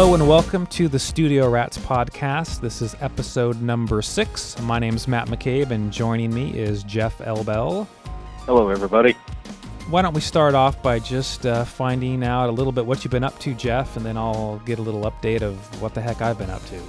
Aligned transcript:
Hello 0.00 0.14
and 0.14 0.26
welcome 0.26 0.66
to 0.68 0.88
the 0.88 0.98
Studio 0.98 1.46
Rats 1.50 1.76
podcast. 1.76 2.62
This 2.62 2.80
is 2.80 2.96
episode 3.02 3.60
number 3.60 4.00
six. 4.00 4.58
My 4.62 4.78
name 4.78 4.96
is 4.96 5.06
Matt 5.06 5.28
McCabe, 5.28 5.72
and 5.72 5.92
joining 5.92 6.32
me 6.32 6.58
is 6.58 6.82
Jeff 6.84 7.18
Elbell. 7.18 7.86
Hello, 8.46 8.70
everybody. 8.70 9.12
Why 9.90 10.00
don't 10.00 10.14
we 10.14 10.22
start 10.22 10.54
off 10.54 10.82
by 10.82 11.00
just 11.00 11.44
uh, 11.44 11.66
finding 11.66 12.24
out 12.24 12.48
a 12.48 12.50
little 12.50 12.72
bit 12.72 12.86
what 12.86 13.04
you've 13.04 13.10
been 13.10 13.24
up 13.24 13.38
to, 13.40 13.52
Jeff, 13.52 13.94
and 13.98 14.06
then 14.06 14.16
I'll 14.16 14.62
get 14.64 14.78
a 14.78 14.82
little 14.82 15.02
update 15.02 15.42
of 15.42 15.58
what 15.82 15.92
the 15.92 16.00
heck 16.00 16.22
I've 16.22 16.38
been 16.38 16.48
up 16.48 16.64
to. 16.68 16.80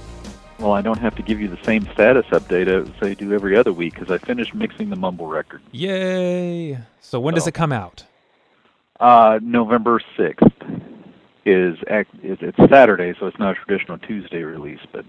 Well, 0.58 0.72
I 0.72 0.80
don't 0.80 0.98
have 0.98 1.14
to 1.16 1.22
give 1.22 1.38
you 1.38 1.48
the 1.48 1.62
same 1.64 1.86
status 1.92 2.24
update 2.30 2.66
as 2.66 2.88
I 3.06 3.12
do 3.12 3.34
every 3.34 3.58
other 3.58 3.74
week 3.74 3.92
because 3.92 4.10
I 4.10 4.24
finished 4.24 4.54
mixing 4.54 4.88
the 4.88 4.96
Mumble 4.96 5.26
record. 5.26 5.60
Yay! 5.72 6.78
So 7.02 7.20
when 7.20 7.34
does 7.34 7.46
it 7.46 7.52
come 7.52 7.72
out? 7.72 8.04
Uh, 8.98 9.38
November 9.42 10.00
6th 10.16 10.61
is, 11.44 11.76
it's 11.88 12.56
Saturday, 12.70 13.14
so 13.18 13.26
it's 13.26 13.38
not 13.38 13.56
a 13.56 13.64
traditional 13.64 13.98
Tuesday 13.98 14.42
release, 14.42 14.80
but 14.92 15.04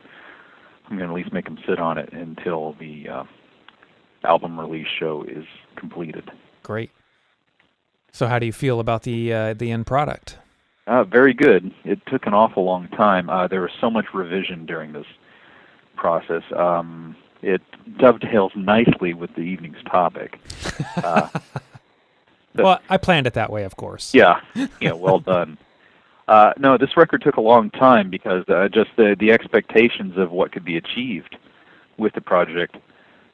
I'm 0.85 0.97
going 0.97 1.09
to 1.09 1.13
at 1.13 1.15
least 1.15 1.33
make 1.33 1.45
them 1.45 1.59
sit 1.67 1.79
on 1.79 1.97
it 1.97 2.11
until 2.11 2.75
the 2.79 3.07
uh, 3.09 3.23
album 4.23 4.59
release 4.59 4.87
show 4.99 5.23
is 5.23 5.45
completed. 5.75 6.31
Great. 6.63 6.91
So 8.11 8.27
how 8.27 8.39
do 8.39 8.45
you 8.45 8.53
feel 8.53 8.79
about 8.79 9.03
the 9.03 9.33
uh, 9.33 9.53
the 9.53 9.71
end 9.71 9.87
product? 9.87 10.37
Uh, 10.85 11.03
very 11.03 11.33
good. 11.33 11.73
It 11.83 11.99
took 12.07 12.27
an 12.27 12.33
awful 12.33 12.63
long 12.63 12.87
time. 12.89 13.29
Uh, 13.29 13.47
there 13.47 13.61
was 13.61 13.71
so 13.79 13.89
much 13.89 14.05
revision 14.13 14.65
during 14.65 14.93
this 14.93 15.05
process. 15.95 16.43
Um, 16.55 17.15
it 17.41 17.61
dovetails 17.97 18.51
nicely 18.55 19.13
with 19.13 19.33
the 19.35 19.41
evening's 19.41 19.81
topic. 19.89 20.39
Uh, 20.97 21.29
well, 22.55 22.79
I 22.89 22.97
planned 22.97 23.27
it 23.27 23.33
that 23.33 23.51
way, 23.51 23.63
of 23.63 23.75
course. 23.75 24.13
yeah, 24.13 24.41
yeah, 24.79 24.91
well 24.91 25.19
done. 25.19 25.57
Uh, 26.27 26.53
no, 26.57 26.77
this 26.77 26.95
record 26.95 27.21
took 27.21 27.35
a 27.35 27.41
long 27.41 27.69
time 27.71 28.09
because 28.09 28.43
uh, 28.47 28.67
just 28.69 28.89
the 28.95 29.15
the 29.19 29.31
expectations 29.31 30.17
of 30.17 30.31
what 30.31 30.51
could 30.51 30.63
be 30.63 30.77
achieved 30.77 31.35
with 31.97 32.13
the 32.13 32.21
project 32.21 32.77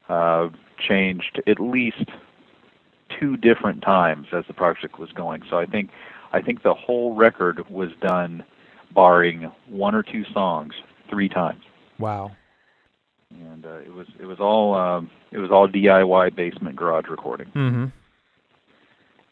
uh, 0.09 0.49
changed 0.79 1.41
at 1.47 1.59
least 1.59 2.05
two 3.19 3.37
different 3.37 3.81
times 3.81 4.27
as 4.33 4.43
the 4.47 4.53
project 4.53 4.99
was 4.99 5.11
going. 5.11 5.43
So 5.49 5.57
I 5.57 5.65
think 5.65 5.91
I 6.33 6.41
think 6.41 6.63
the 6.63 6.73
whole 6.73 7.15
record 7.15 7.67
was 7.69 7.89
done, 8.01 8.43
barring 8.93 9.51
one 9.67 9.93
or 9.93 10.03
two 10.03 10.25
songs, 10.33 10.73
three 11.09 11.29
times, 11.29 11.63
Wow. 11.99 12.31
and 13.31 13.65
uh, 13.65 13.79
it 13.79 13.93
was 13.93 14.07
it 14.19 14.25
was 14.25 14.39
all 14.39 14.73
um, 14.73 15.11
it 15.31 15.37
was 15.37 15.51
all 15.51 15.67
DIY 15.67 16.35
basement 16.35 16.75
garage 16.75 17.05
recording. 17.07 17.47
Mm-hmm. 17.47 17.85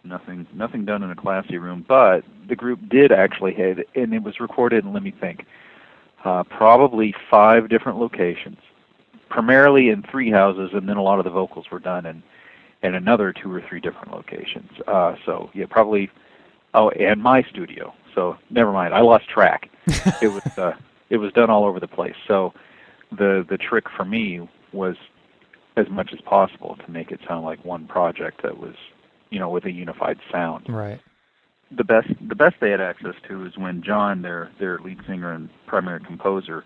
Nothing 0.07 0.47
nothing 0.53 0.85
done 0.85 1.03
in 1.03 1.11
a 1.11 1.15
classy 1.15 1.57
room 1.57 1.85
but 1.87 2.23
the 2.47 2.55
group 2.55 2.79
did 2.89 3.11
actually 3.11 3.53
have 3.53 3.79
and 3.95 4.13
it 4.13 4.23
was 4.23 4.39
recorded 4.39 4.83
And 4.83 4.93
let 4.93 5.03
me 5.03 5.11
think 5.11 5.45
uh, 6.25 6.43
probably 6.43 7.13
five 7.29 7.69
different 7.69 7.99
locations 7.99 8.57
primarily 9.29 9.89
in 9.89 10.03
three 10.03 10.31
houses 10.31 10.71
and 10.73 10.87
then 10.87 10.97
a 10.97 11.01
lot 11.03 11.19
of 11.19 11.25
the 11.25 11.31
vocals 11.31 11.65
were 11.71 11.79
done 11.79 12.05
in 12.05 12.23
in 12.83 12.95
another 12.95 13.33
two 13.33 13.51
or 13.51 13.61
three 13.67 13.79
different 13.79 14.11
locations. 14.11 14.69
Uh, 14.87 15.15
so 15.25 15.49
yeah 15.53 15.65
probably 15.69 16.09
oh 16.73 16.89
and 16.91 17.21
my 17.21 17.43
studio. 17.43 17.93
So 18.15 18.37
never 18.49 18.71
mind 18.71 18.93
i 18.93 19.01
lost 19.01 19.29
track. 19.29 19.69
It 20.21 20.27
was 20.27 20.57
uh, 20.57 20.73
it 21.09 21.17
was 21.17 21.31
done 21.33 21.49
all 21.49 21.65
over 21.65 21.79
the 21.79 21.87
place. 21.87 22.15
So 22.27 22.53
the 23.11 23.45
the 23.49 23.57
trick 23.57 23.85
for 23.95 24.05
me 24.05 24.47
was 24.73 24.95
as 25.77 25.87
much 25.89 26.11
as 26.11 26.19
possible 26.21 26.75
to 26.83 26.91
make 26.91 27.11
it 27.11 27.19
sound 27.27 27.45
like 27.45 27.63
one 27.63 27.87
project 27.87 28.41
that 28.43 28.57
was 28.57 28.75
you 29.29 29.39
know 29.39 29.49
with 29.49 29.65
a 29.65 29.71
unified 29.71 30.17
sound 30.31 30.65
Right. 30.69 30.99
the 31.71 31.83
best 31.83 32.07
the 32.27 32.35
best 32.35 32.55
they 32.61 32.71
had 32.71 32.81
access 32.81 33.15
to 33.27 33.45
is 33.45 33.57
when 33.57 33.81
John, 33.83 34.21
their 34.21 34.51
their 34.59 34.79
lead 34.79 34.99
singer 35.07 35.31
and 35.33 35.49
primary 35.65 35.99
composer, 36.01 36.63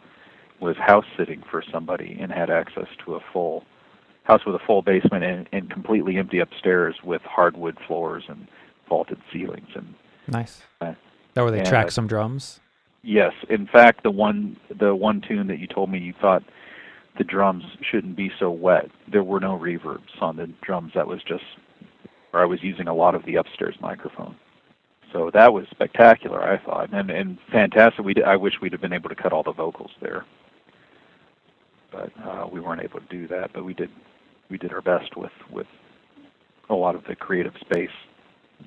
was 0.59 0.75
house 0.77 1.05
sitting 1.17 1.41
for 1.49 1.63
somebody 1.71 2.17
and 2.21 2.31
had 2.31 2.49
access 2.49 2.87
to 3.05 3.15
a 3.15 3.19
full 3.33 3.63
house 4.23 4.45
with 4.45 4.53
a 4.55 4.59
full 4.65 4.81
basement 4.83 5.23
and, 5.23 5.49
and 5.51 5.69
completely 5.71 6.17
empty 6.17 6.39
upstairs 6.39 6.95
with 7.03 7.21
hardwood 7.23 7.77
floors 7.87 8.23
and 8.29 8.47
vaulted 8.87 9.17
ceilings 9.33 9.69
and 9.75 9.93
Nice. 10.27 10.61
Uh, 10.79 10.93
That 11.33 11.41
where 11.41 11.51
they 11.51 11.63
track 11.63 11.87
uh, 11.87 11.89
some 11.89 12.05
drums. 12.07 12.59
yes, 13.01 13.33
in 13.49 13.65
fact 13.67 14.03
the 14.03 14.11
one 14.11 14.57
the 14.79 14.93
one 14.95 15.21
tune 15.21 15.47
that 15.47 15.57
you 15.59 15.65
told 15.67 15.89
me 15.89 15.97
you 15.97 16.13
thought 16.21 16.43
the 17.17 17.23
drums 17.23 17.63
shouldn't 17.81 18.15
be 18.15 18.31
so 18.39 18.49
wet. 18.51 18.89
There 19.11 19.23
were 19.23 19.39
no 19.39 19.57
reverbs 19.57 20.21
on 20.21 20.37
the 20.37 20.47
drums. 20.61 20.91
That 20.95 21.07
was 21.07 21.21
just 21.23 21.43
where 22.31 22.41
I 22.41 22.45
was 22.45 22.63
using 22.63 22.87
a 22.87 22.93
lot 22.93 23.15
of 23.15 23.25
the 23.25 23.35
upstairs 23.35 23.75
microphone. 23.79 24.35
So 25.13 25.29
that 25.33 25.53
was 25.53 25.65
spectacular, 25.71 26.41
I 26.41 26.57
thought, 26.57 26.93
and 26.93 27.11
and 27.11 27.37
fantastic. 27.51 28.03
We 28.03 28.15
I 28.25 28.35
wish 28.35 28.53
we'd 28.61 28.71
have 28.71 28.81
been 28.81 28.93
able 28.93 29.09
to 29.09 29.15
cut 29.15 29.33
all 29.33 29.43
the 29.43 29.51
vocals 29.51 29.91
there, 30.01 30.25
but 31.91 32.11
uh, 32.23 32.47
we 32.51 32.61
weren't 32.61 32.81
able 32.81 32.99
to 32.99 33.05
do 33.09 33.27
that. 33.27 33.51
But 33.53 33.65
we 33.65 33.73
did 33.73 33.89
we 34.49 34.57
did 34.57 34.71
our 34.71 34.81
best 34.81 35.17
with 35.17 35.31
with 35.51 35.67
a 36.69 36.75
lot 36.75 36.95
of 36.95 37.03
the 37.05 37.15
creative 37.15 37.53
space 37.59 37.89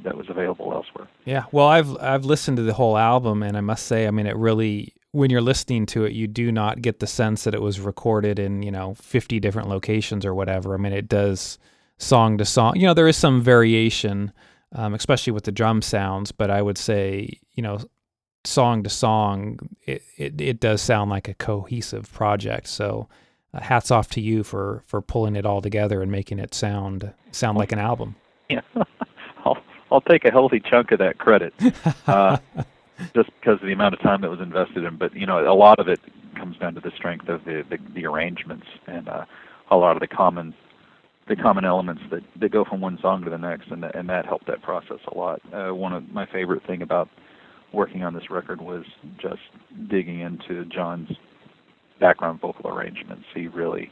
that 0.03 0.17
was 0.17 0.29
available 0.29 0.73
elsewhere. 0.73 1.09
Yeah, 1.25 1.45
well, 1.51 1.69
I've 1.69 1.97
I've 1.99 2.25
listened 2.27 2.59
to 2.59 2.63
the 2.63 2.75
whole 2.75 2.99
album, 2.99 3.43
and 3.43 3.57
I 3.57 3.63
must 3.63 3.87
say, 3.87 4.07
I 4.07 4.11
mean, 4.11 4.27
it 4.27 4.37
really 4.37 4.93
when 5.13 5.31
you're 5.31 5.41
listening 5.41 5.87
to 5.87 6.05
it, 6.05 6.13
you 6.13 6.27
do 6.27 6.51
not 6.51 6.83
get 6.83 6.99
the 6.99 7.07
sense 7.07 7.45
that 7.45 7.55
it 7.55 7.63
was 7.63 7.81
recorded 7.81 8.39
in 8.39 8.63
you 8.63 8.71
know 8.71 8.95
50 8.95 9.41
different 9.41 9.69
locations 9.69 10.27
or 10.27 10.35
whatever. 10.35 10.75
I 10.75 10.77
mean, 10.77 10.93
it 10.93 11.09
does 11.09 11.59
song 11.99 12.39
to 12.39 12.45
song. 12.45 12.77
You 12.77 12.87
know, 12.87 12.95
there 12.95 13.09
is 13.09 13.17
some 13.17 13.43
variation, 13.43 14.33
um, 14.73 14.95
especially 14.95 15.33
with 15.33 15.45
the 15.45 15.53
drum 15.53 15.83
sounds, 15.83 16.33
but 16.33 16.51
I 16.51 16.63
would 16.63 16.79
say 16.79 17.41
you 17.53 17.63
know 17.63 17.79
song 18.45 18.83
to 18.83 18.91
song, 18.91 19.59
it 19.87 20.03
it, 20.17 20.41
it 20.41 20.61
does 20.61 20.83
sound 20.83 21.11
like 21.11 21.29
a 21.29 21.35
cohesive 21.35 22.13
project. 22.13 22.69
So. 22.69 23.09
Uh, 23.53 23.61
hats 23.61 23.93
off 23.93 24.09
to 24.09 24.21
you 24.21 24.43
for 24.43 24.83
for 24.85 25.01
pulling 25.01 25.37
it 25.37 25.47
all 25.47 25.63
together 25.63 26.03
and 26.03 26.11
making 26.11 26.41
it 26.41 26.53
sound 26.53 27.13
sound 27.31 27.57
like 27.57 27.71
an 27.71 27.79
album. 27.79 28.17
Yeah, 28.49 28.63
I'll 29.45 29.57
I'll 29.93 30.01
take 30.01 30.25
a 30.25 30.31
healthy 30.33 30.59
chunk 30.59 30.91
of 30.91 30.99
that 30.99 31.19
credit, 31.19 31.55
uh, 32.09 32.39
just 33.15 33.31
because 33.39 33.61
of 33.61 33.67
the 33.67 33.73
amount 33.73 33.95
of 33.95 34.01
time 34.01 34.23
that 34.23 34.31
was 34.31 34.41
invested 34.41 34.83
in. 34.83 34.97
But 34.97 35.15
you 35.15 35.25
know, 35.25 35.39
a 35.39 35.55
lot 35.55 35.79
of 35.79 35.87
it 35.87 36.01
comes 36.35 36.57
down 36.59 36.75
to 36.75 36.81
the 36.81 36.91
strength 36.97 37.29
of 37.29 37.45
the 37.45 37.65
the, 37.71 37.79
the 37.95 38.07
arrangements 38.07 38.67
and 38.89 39.09
uh, 39.09 39.25
a 39.71 39.77
lot 39.77 39.97
of 39.97 40.01
the 40.01 40.09
common 40.09 40.53
the 41.29 41.37
common 41.37 41.65
elements 41.65 42.03
that 42.11 42.23
that 42.41 42.51
go 42.51 42.65
from 42.65 42.81
one 42.81 42.99
song 43.01 43.25
to 43.25 43.31
the 43.31 43.39
next, 43.39 43.71
and 43.71 43.83
that, 43.83 43.95
and 43.95 44.09
that 44.09 44.27
helped 44.27 44.47
that 44.47 44.63
process 44.63 44.99
a 45.13 45.17
lot. 45.17 45.41
Uh, 45.53 45.75
one 45.75 45.93
of 45.93 46.09
my 46.11 46.27
favorite 46.27 46.67
thing 46.67 46.83
about 46.83 47.09
working 47.73 48.03
on 48.03 48.15
this 48.15 48.31
record 48.31 48.61
was 48.61 48.85
just 49.21 49.41
digging 49.89 50.21
into 50.21 50.65
John's 50.67 51.11
background 52.01 52.41
vocal 52.41 52.71
arrangements. 52.71 53.25
He 53.35 53.49
really 53.49 53.91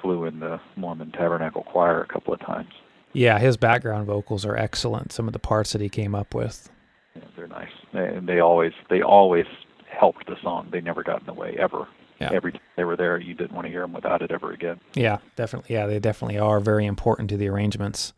flew 0.00 0.24
in 0.24 0.40
the 0.40 0.60
Mormon 0.76 1.12
Tabernacle 1.12 1.64
Choir 1.64 2.00
a 2.02 2.06
couple 2.06 2.32
of 2.32 2.40
times. 2.40 2.70
Yeah, 3.12 3.38
his 3.38 3.56
background 3.56 4.06
vocals 4.06 4.46
are 4.46 4.56
excellent. 4.56 5.12
Some 5.12 5.26
of 5.26 5.32
the 5.32 5.38
parts 5.38 5.72
that 5.72 5.80
he 5.80 5.88
came 5.88 6.14
up 6.14 6.34
with. 6.34 6.70
Yeah, 7.16 7.22
they're 7.36 7.48
nice. 7.48 7.72
They, 7.92 8.06
and 8.06 8.28
they 8.28 8.40
always 8.40 8.72
they 8.88 9.02
always 9.02 9.46
helped 9.88 10.26
the 10.26 10.36
song. 10.42 10.68
They 10.70 10.80
never 10.80 11.02
got 11.02 11.20
in 11.20 11.26
the 11.26 11.34
way 11.34 11.56
ever. 11.58 11.88
Yeah. 12.20 12.30
Every 12.32 12.52
time 12.52 12.60
they 12.76 12.84
were 12.84 12.96
there, 12.96 13.18
you 13.18 13.34
didn't 13.34 13.52
want 13.52 13.66
to 13.66 13.70
hear 13.70 13.80
them 13.80 13.92
without 13.92 14.20
it 14.20 14.30
ever 14.30 14.52
again. 14.52 14.78
Yeah, 14.94 15.18
definitely. 15.36 15.74
Yeah, 15.74 15.86
they 15.86 15.98
definitely 15.98 16.38
are 16.38 16.60
very 16.60 16.84
important 16.84 17.30
to 17.30 17.36
the 17.36 17.48
arrangements. 17.48 18.12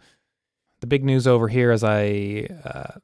The 0.80 0.88
big 0.88 1.04
news 1.04 1.28
over 1.28 1.46
here 1.46 1.70
is 1.70 1.84
I 1.84 2.48
uh, 2.64 2.98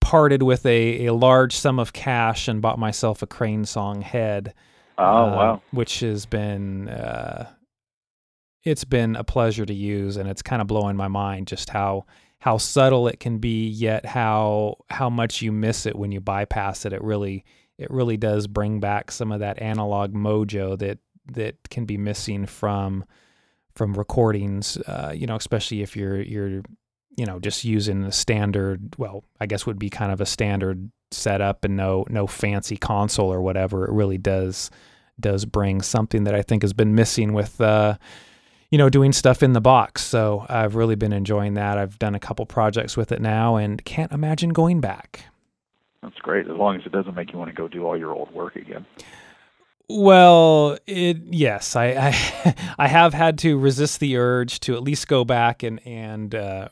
parted 0.00 0.42
with 0.44 0.64
a, 0.64 1.06
a 1.06 1.14
large 1.14 1.56
sum 1.56 1.80
of 1.80 1.92
cash 1.92 2.46
and 2.46 2.62
bought 2.62 2.78
myself 2.78 3.22
a 3.22 3.26
Crane 3.26 3.64
Song 3.64 4.02
HEDD. 4.02 4.52
Oh 4.98 5.04
uh, 5.04 5.36
wow! 5.36 5.62
Which 5.72 6.00
has 6.00 6.26
been 6.26 6.88
uh, 6.88 7.50
it's 8.62 8.84
been 8.84 9.16
a 9.16 9.24
pleasure 9.24 9.66
to 9.66 9.74
use, 9.74 10.16
and 10.16 10.28
it's 10.28 10.42
kind 10.42 10.62
of 10.62 10.68
blowing 10.68 10.96
my 10.96 11.08
mind 11.08 11.48
just 11.48 11.70
how 11.70 12.04
how 12.38 12.58
subtle 12.58 13.08
it 13.08 13.20
can 13.20 13.38
be, 13.38 13.66
yet 13.68 14.04
how 14.04 14.76
how 14.90 15.10
much 15.10 15.42
you 15.42 15.50
miss 15.50 15.86
it 15.86 15.96
when 15.96 16.12
you 16.12 16.20
bypass 16.20 16.84
it. 16.84 16.92
It 16.92 17.02
really 17.02 17.44
it 17.82 17.90
really 17.90 18.16
does 18.16 18.46
bring 18.46 18.80
back 18.80 19.10
some 19.10 19.32
of 19.32 19.40
that 19.40 19.60
analog 19.60 20.14
mojo 20.14 20.78
that 20.78 20.98
that 21.32 21.68
can 21.70 21.84
be 21.84 21.96
missing 21.96 22.46
from 22.46 23.04
from 23.74 23.94
recordings. 23.94 24.76
Uh, 24.78 25.12
you 25.14 25.26
know, 25.26 25.36
especially 25.36 25.82
if 25.82 25.96
you're 25.96 26.20
you're 26.20 26.62
you 27.16 27.26
know 27.26 27.38
just 27.38 27.64
using 27.64 28.02
the 28.02 28.12
standard. 28.12 28.94
Well, 28.98 29.24
I 29.40 29.46
guess 29.46 29.66
would 29.66 29.78
be 29.78 29.90
kind 29.90 30.12
of 30.12 30.20
a 30.20 30.26
standard 30.26 30.90
setup 31.10 31.64
and 31.64 31.76
no 31.76 32.06
no 32.08 32.26
fancy 32.26 32.76
console 32.76 33.32
or 33.32 33.42
whatever. 33.42 33.84
It 33.84 33.92
really 33.92 34.18
does 34.18 34.70
does 35.20 35.44
bring 35.44 35.82
something 35.82 36.24
that 36.24 36.34
I 36.34 36.42
think 36.42 36.62
has 36.62 36.72
been 36.72 36.94
missing 36.94 37.32
with 37.32 37.60
uh, 37.60 37.96
you 38.70 38.78
know 38.78 38.88
doing 38.88 39.12
stuff 39.12 39.42
in 39.42 39.52
the 39.52 39.60
box. 39.60 40.02
So 40.02 40.46
I've 40.48 40.74
really 40.74 40.96
been 40.96 41.12
enjoying 41.12 41.54
that. 41.54 41.78
I've 41.78 41.98
done 41.98 42.14
a 42.14 42.20
couple 42.20 42.46
projects 42.46 42.96
with 42.96 43.12
it 43.12 43.20
now 43.20 43.56
and 43.56 43.84
can't 43.84 44.12
imagine 44.12 44.50
going 44.50 44.80
back. 44.80 45.26
That's 46.02 46.16
great. 46.16 46.48
As 46.48 46.56
long 46.56 46.76
as 46.76 46.84
it 46.84 46.92
doesn't 46.92 47.14
make 47.14 47.32
you 47.32 47.38
want 47.38 47.50
to 47.50 47.54
go 47.54 47.68
do 47.68 47.84
all 47.84 47.96
your 47.96 48.12
old 48.12 48.32
work 48.32 48.56
again. 48.56 48.84
Well, 49.88 50.78
it 50.86 51.18
yes, 51.30 51.76
I, 51.76 51.86
I 51.86 52.54
I 52.78 52.88
have 52.88 53.14
had 53.14 53.38
to 53.38 53.58
resist 53.58 54.00
the 54.00 54.16
urge 54.16 54.60
to 54.60 54.74
at 54.74 54.82
least 54.82 55.06
go 55.08 55.24
back 55.24 55.62
and 55.62 55.86
and 55.86 56.34
uh, 56.34 56.68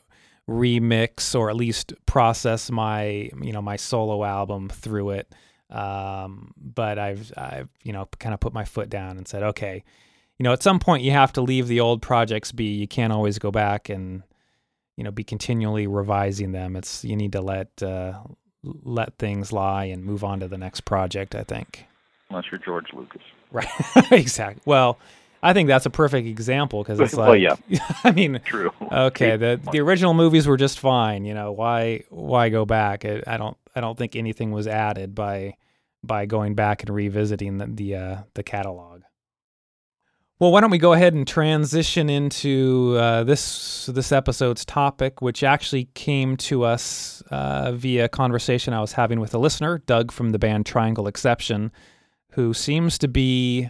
remix 0.49 1.33
or 1.37 1.49
at 1.49 1.55
least 1.55 1.93
process 2.05 2.71
my 2.71 3.29
you 3.41 3.53
know 3.53 3.61
my 3.61 3.75
solo 3.75 4.23
album 4.23 4.69
through 4.69 5.11
it. 5.11 5.33
Um, 5.69 6.53
but 6.57 6.99
I've 6.99 7.31
I've 7.37 7.69
you 7.83 7.93
know 7.93 8.07
kind 8.19 8.33
of 8.33 8.39
put 8.39 8.53
my 8.53 8.65
foot 8.65 8.89
down 8.89 9.17
and 9.17 9.27
said, 9.27 9.43
okay, 9.43 9.83
you 10.39 10.43
know, 10.43 10.53
at 10.53 10.63
some 10.63 10.79
point 10.79 11.03
you 11.03 11.11
have 11.11 11.31
to 11.33 11.41
leave 11.41 11.67
the 11.67 11.79
old 11.79 12.01
projects 12.01 12.51
be. 12.51 12.73
You 12.73 12.87
can't 12.87 13.13
always 13.13 13.37
go 13.37 13.51
back 13.51 13.89
and 13.89 14.23
you 14.97 15.03
know 15.03 15.11
be 15.11 15.23
continually 15.23 15.87
revising 15.87 16.51
them. 16.51 16.75
It's 16.75 17.05
you 17.05 17.15
need 17.15 17.33
to 17.33 17.41
let 17.41 17.83
uh, 17.83 18.19
let 18.63 19.17
things 19.17 19.51
lie 19.51 19.85
and 19.85 20.03
move 20.03 20.23
on 20.23 20.39
to 20.39 20.47
the 20.47 20.57
next 20.57 20.81
project. 20.81 21.35
I 21.35 21.43
think. 21.43 21.85
Unless 22.29 22.45
you're 22.51 22.61
George 22.61 22.87
Lucas. 22.93 23.21
Right. 23.51 23.67
exactly. 24.11 24.61
Well, 24.65 24.97
I 25.43 25.53
think 25.53 25.67
that's 25.67 25.85
a 25.85 25.89
perfect 25.89 26.27
example 26.27 26.83
because 26.83 26.99
it's 26.99 27.13
like, 27.17 27.27
well, 27.27 27.35
yeah. 27.35 27.55
I 28.03 28.11
mean, 28.11 28.39
true. 28.45 28.71
Okay, 28.91 29.37
the 29.37 29.59
the 29.71 29.79
original 29.79 30.13
movies 30.13 30.47
were 30.47 30.57
just 30.57 30.79
fine. 30.79 31.25
You 31.25 31.33
know, 31.33 31.51
why 31.51 32.03
why 32.09 32.49
go 32.49 32.65
back? 32.65 33.05
I, 33.05 33.23
I 33.25 33.37
don't 33.37 33.57
I 33.75 33.81
don't 33.81 33.97
think 33.97 34.15
anything 34.15 34.51
was 34.51 34.67
added 34.67 35.15
by 35.15 35.55
by 36.03 36.25
going 36.25 36.55
back 36.55 36.83
and 36.83 36.93
revisiting 36.93 37.57
the 37.57 37.67
the, 37.67 37.95
uh, 37.95 38.17
the 38.33 38.43
catalog. 38.43 38.90
Well, 40.41 40.51
why 40.51 40.61
don't 40.61 40.71
we 40.71 40.79
go 40.79 40.93
ahead 40.93 41.13
and 41.13 41.27
transition 41.27 42.09
into 42.09 42.95
uh, 42.97 43.23
this 43.23 43.85
this 43.85 44.11
episode's 44.11 44.65
topic, 44.65 45.21
which 45.21 45.43
actually 45.43 45.85
came 45.93 46.35
to 46.37 46.63
us 46.63 47.21
uh, 47.29 47.73
via 47.73 48.09
conversation 48.09 48.73
I 48.73 48.81
was 48.81 48.93
having 48.93 49.19
with 49.19 49.35
a 49.35 49.37
listener, 49.37 49.77
Doug 49.85 50.11
from 50.11 50.31
the 50.31 50.39
band 50.39 50.65
Triangle 50.65 51.05
Exception, 51.05 51.71
who 52.31 52.55
seems 52.55 52.97
to 52.97 53.07
be. 53.07 53.69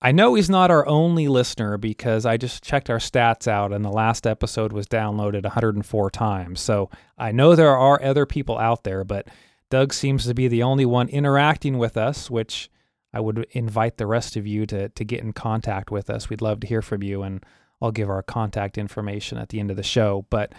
I 0.00 0.12
know 0.12 0.36
he's 0.36 0.48
not 0.48 0.70
our 0.70 0.86
only 0.86 1.26
listener 1.26 1.76
because 1.78 2.24
I 2.24 2.36
just 2.36 2.62
checked 2.62 2.88
our 2.88 2.98
stats 2.98 3.48
out 3.48 3.72
and 3.72 3.84
the 3.84 3.90
last 3.90 4.28
episode 4.28 4.72
was 4.72 4.86
downloaded 4.86 5.42
104 5.42 6.10
times. 6.10 6.60
So 6.60 6.90
I 7.18 7.32
know 7.32 7.56
there 7.56 7.76
are 7.76 8.00
other 8.00 8.24
people 8.24 8.56
out 8.56 8.84
there, 8.84 9.02
but 9.02 9.26
Doug 9.68 9.94
seems 9.94 10.26
to 10.26 10.32
be 10.32 10.46
the 10.46 10.62
only 10.62 10.86
one 10.86 11.08
interacting 11.08 11.76
with 11.76 11.96
us, 11.96 12.30
which 12.30 12.70
I 13.12 13.20
would 13.20 13.46
invite 13.52 13.96
the 13.96 14.06
rest 14.06 14.36
of 14.36 14.46
you 14.46 14.66
to 14.66 14.88
to 14.88 15.04
get 15.04 15.20
in 15.20 15.32
contact 15.32 15.90
with 15.90 16.10
us. 16.10 16.28
We'd 16.28 16.42
love 16.42 16.60
to 16.60 16.66
hear 16.66 16.82
from 16.82 17.02
you, 17.02 17.22
and 17.22 17.44
I'll 17.82 17.92
give 17.92 18.10
our 18.10 18.22
contact 18.22 18.78
information 18.78 19.38
at 19.38 19.48
the 19.48 19.60
end 19.60 19.70
of 19.70 19.76
the 19.76 19.82
show. 19.82 20.26
But 20.30 20.52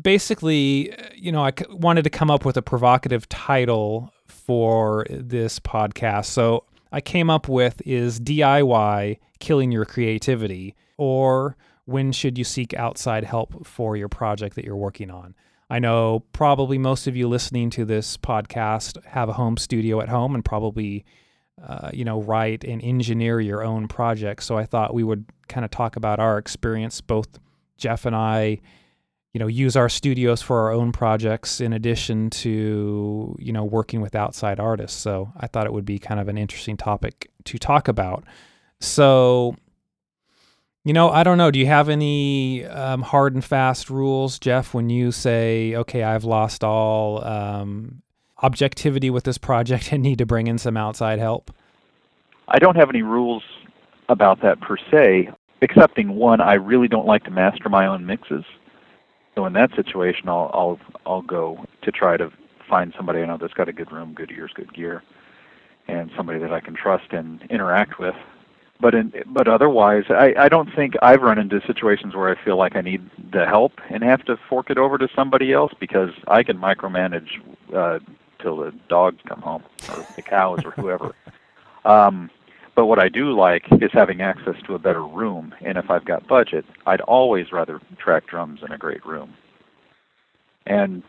basically, 0.00 0.94
you 1.14 1.32
know, 1.32 1.44
I 1.44 1.52
wanted 1.70 2.04
to 2.04 2.10
come 2.10 2.30
up 2.30 2.44
with 2.44 2.56
a 2.56 2.62
provocative 2.62 3.28
title 3.28 4.12
for 4.26 5.06
this 5.10 5.58
podcast. 5.58 6.26
So 6.26 6.64
I 6.92 7.00
came 7.00 7.30
up 7.30 7.48
with 7.48 7.80
is 7.86 8.20
DIY 8.20 9.18
killing 9.40 9.72
your 9.72 9.84
creativity, 9.84 10.76
or 10.98 11.56
when 11.84 12.12
should 12.12 12.38
you 12.38 12.44
seek 12.44 12.74
outside 12.74 13.24
help 13.24 13.66
for 13.66 13.96
your 13.96 14.08
project 14.08 14.54
that 14.56 14.64
you're 14.64 14.76
working 14.76 15.10
on? 15.10 15.34
I 15.68 15.78
know 15.78 16.20
probably 16.32 16.76
most 16.76 17.06
of 17.06 17.16
you 17.16 17.28
listening 17.28 17.70
to 17.70 17.86
this 17.86 18.18
podcast 18.18 19.02
have 19.06 19.30
a 19.30 19.32
home 19.32 19.56
studio 19.56 20.00
at 20.02 20.10
home 20.10 20.34
and 20.34 20.44
probably 20.44 21.04
uh, 21.60 21.90
you 21.92 22.04
know, 22.04 22.20
write 22.22 22.64
and 22.64 22.82
engineer 22.82 23.40
your 23.40 23.62
own 23.62 23.88
projects. 23.88 24.46
So 24.46 24.56
I 24.56 24.64
thought 24.64 24.94
we 24.94 25.04
would 25.04 25.26
kind 25.48 25.64
of 25.64 25.70
talk 25.70 25.96
about 25.96 26.18
our 26.18 26.38
experience. 26.38 27.00
Both 27.00 27.38
Jeff 27.76 28.06
and 28.06 28.16
I, 28.16 28.58
you 29.32 29.38
know, 29.38 29.46
use 29.46 29.76
our 29.76 29.88
studios 29.88 30.42
for 30.42 30.60
our 30.60 30.72
own 30.72 30.92
projects 30.92 31.60
in 31.60 31.72
addition 31.72 32.30
to, 32.30 33.36
you 33.38 33.52
know, 33.52 33.64
working 33.64 34.00
with 34.00 34.14
outside 34.14 34.60
artists. 34.60 35.00
So 35.00 35.32
I 35.36 35.46
thought 35.46 35.66
it 35.66 35.72
would 35.72 35.84
be 35.84 35.98
kind 35.98 36.20
of 36.20 36.28
an 36.28 36.38
interesting 36.38 36.76
topic 36.76 37.30
to 37.44 37.58
talk 37.58 37.88
about. 37.88 38.24
So, 38.80 39.54
you 40.84 40.92
know, 40.92 41.10
I 41.10 41.22
don't 41.22 41.38
know. 41.38 41.50
Do 41.50 41.58
you 41.60 41.66
have 41.66 41.88
any 41.88 42.64
um, 42.66 43.02
hard 43.02 43.34
and 43.34 43.44
fast 43.44 43.88
rules, 43.88 44.38
Jeff, 44.38 44.74
when 44.74 44.90
you 44.90 45.12
say, 45.12 45.76
okay, 45.76 46.02
I've 46.02 46.24
lost 46.24 46.64
all 46.64 47.24
um, 47.24 48.02
objectivity 48.42 49.10
with 49.10 49.24
this 49.24 49.38
project 49.38 49.92
and 49.92 50.02
need 50.02 50.18
to 50.18 50.26
bring 50.26 50.46
in 50.46 50.58
some 50.58 50.76
outside 50.76 51.18
help? 51.18 51.50
I 52.48 52.58
don't 52.58 52.76
have 52.76 52.90
any 52.90 53.02
rules 53.02 53.42
about 54.08 54.42
that 54.42 54.60
per 54.60 54.76
se, 54.90 55.30
excepting 55.62 56.16
one, 56.16 56.40
I 56.40 56.54
really 56.54 56.88
don't 56.88 57.06
like 57.06 57.24
to 57.24 57.30
master 57.30 57.68
my 57.68 57.86
own 57.86 58.04
mixes. 58.04 58.44
So 59.34 59.46
in 59.46 59.54
that 59.54 59.74
situation, 59.74 60.28
I'll 60.28 60.50
I'll 60.52 60.80
I'll 61.06 61.22
go 61.22 61.64
to 61.82 61.90
try 61.90 62.16
to 62.18 62.30
find 62.68 62.92
somebody 62.96 63.20
I 63.20 63.26
know 63.26 63.38
that's 63.38 63.54
got 63.54 63.68
a 63.68 63.72
good 63.72 63.90
room, 63.90 64.12
good 64.12 64.30
ears, 64.30 64.50
good 64.54 64.72
gear, 64.74 65.02
and 65.88 66.10
somebody 66.16 66.38
that 66.40 66.52
I 66.52 66.60
can 66.60 66.74
trust 66.74 67.12
and 67.12 67.42
interact 67.50 67.98
with. 67.98 68.14
But 68.80 68.94
in 68.94 69.12
but 69.26 69.48
otherwise, 69.48 70.04
I 70.10 70.34
I 70.36 70.48
don't 70.50 70.68
think 70.74 70.94
I've 71.00 71.22
run 71.22 71.38
into 71.38 71.60
situations 71.66 72.14
where 72.14 72.28
I 72.28 72.44
feel 72.44 72.58
like 72.58 72.76
I 72.76 72.82
need 72.82 73.08
the 73.32 73.46
help 73.46 73.72
and 73.88 74.02
have 74.02 74.24
to 74.26 74.36
fork 74.48 74.68
it 74.68 74.76
over 74.76 74.98
to 74.98 75.08
somebody 75.14 75.52
else 75.52 75.72
because 75.80 76.10
I 76.26 76.42
can 76.42 76.58
micromanage 76.58 77.40
uh, 77.74 78.00
till 78.42 78.56
the 78.56 78.72
dogs 78.88 79.18
come 79.26 79.40
home 79.40 79.62
or 79.88 80.06
the 80.16 80.22
cows 80.22 80.60
or 80.64 80.72
whoever. 80.72 81.14
Um, 81.84 82.30
but 82.76 82.86
what 82.86 83.00
I 83.00 83.08
do 83.08 83.36
like 83.36 83.64
is 83.72 83.90
having 83.92 84.20
access 84.20 84.54
to 84.66 84.76
a 84.76 84.78
better 84.78 85.04
room, 85.04 85.52
and 85.62 85.76
if 85.76 85.90
I've 85.90 86.04
got 86.04 86.28
budget, 86.28 86.64
I'd 86.86 87.00
always 87.00 87.50
rather 87.50 87.80
track 87.98 88.26
drums 88.28 88.60
in 88.64 88.72
a 88.72 88.78
great 88.78 89.04
room. 89.04 89.34
And 90.64 91.02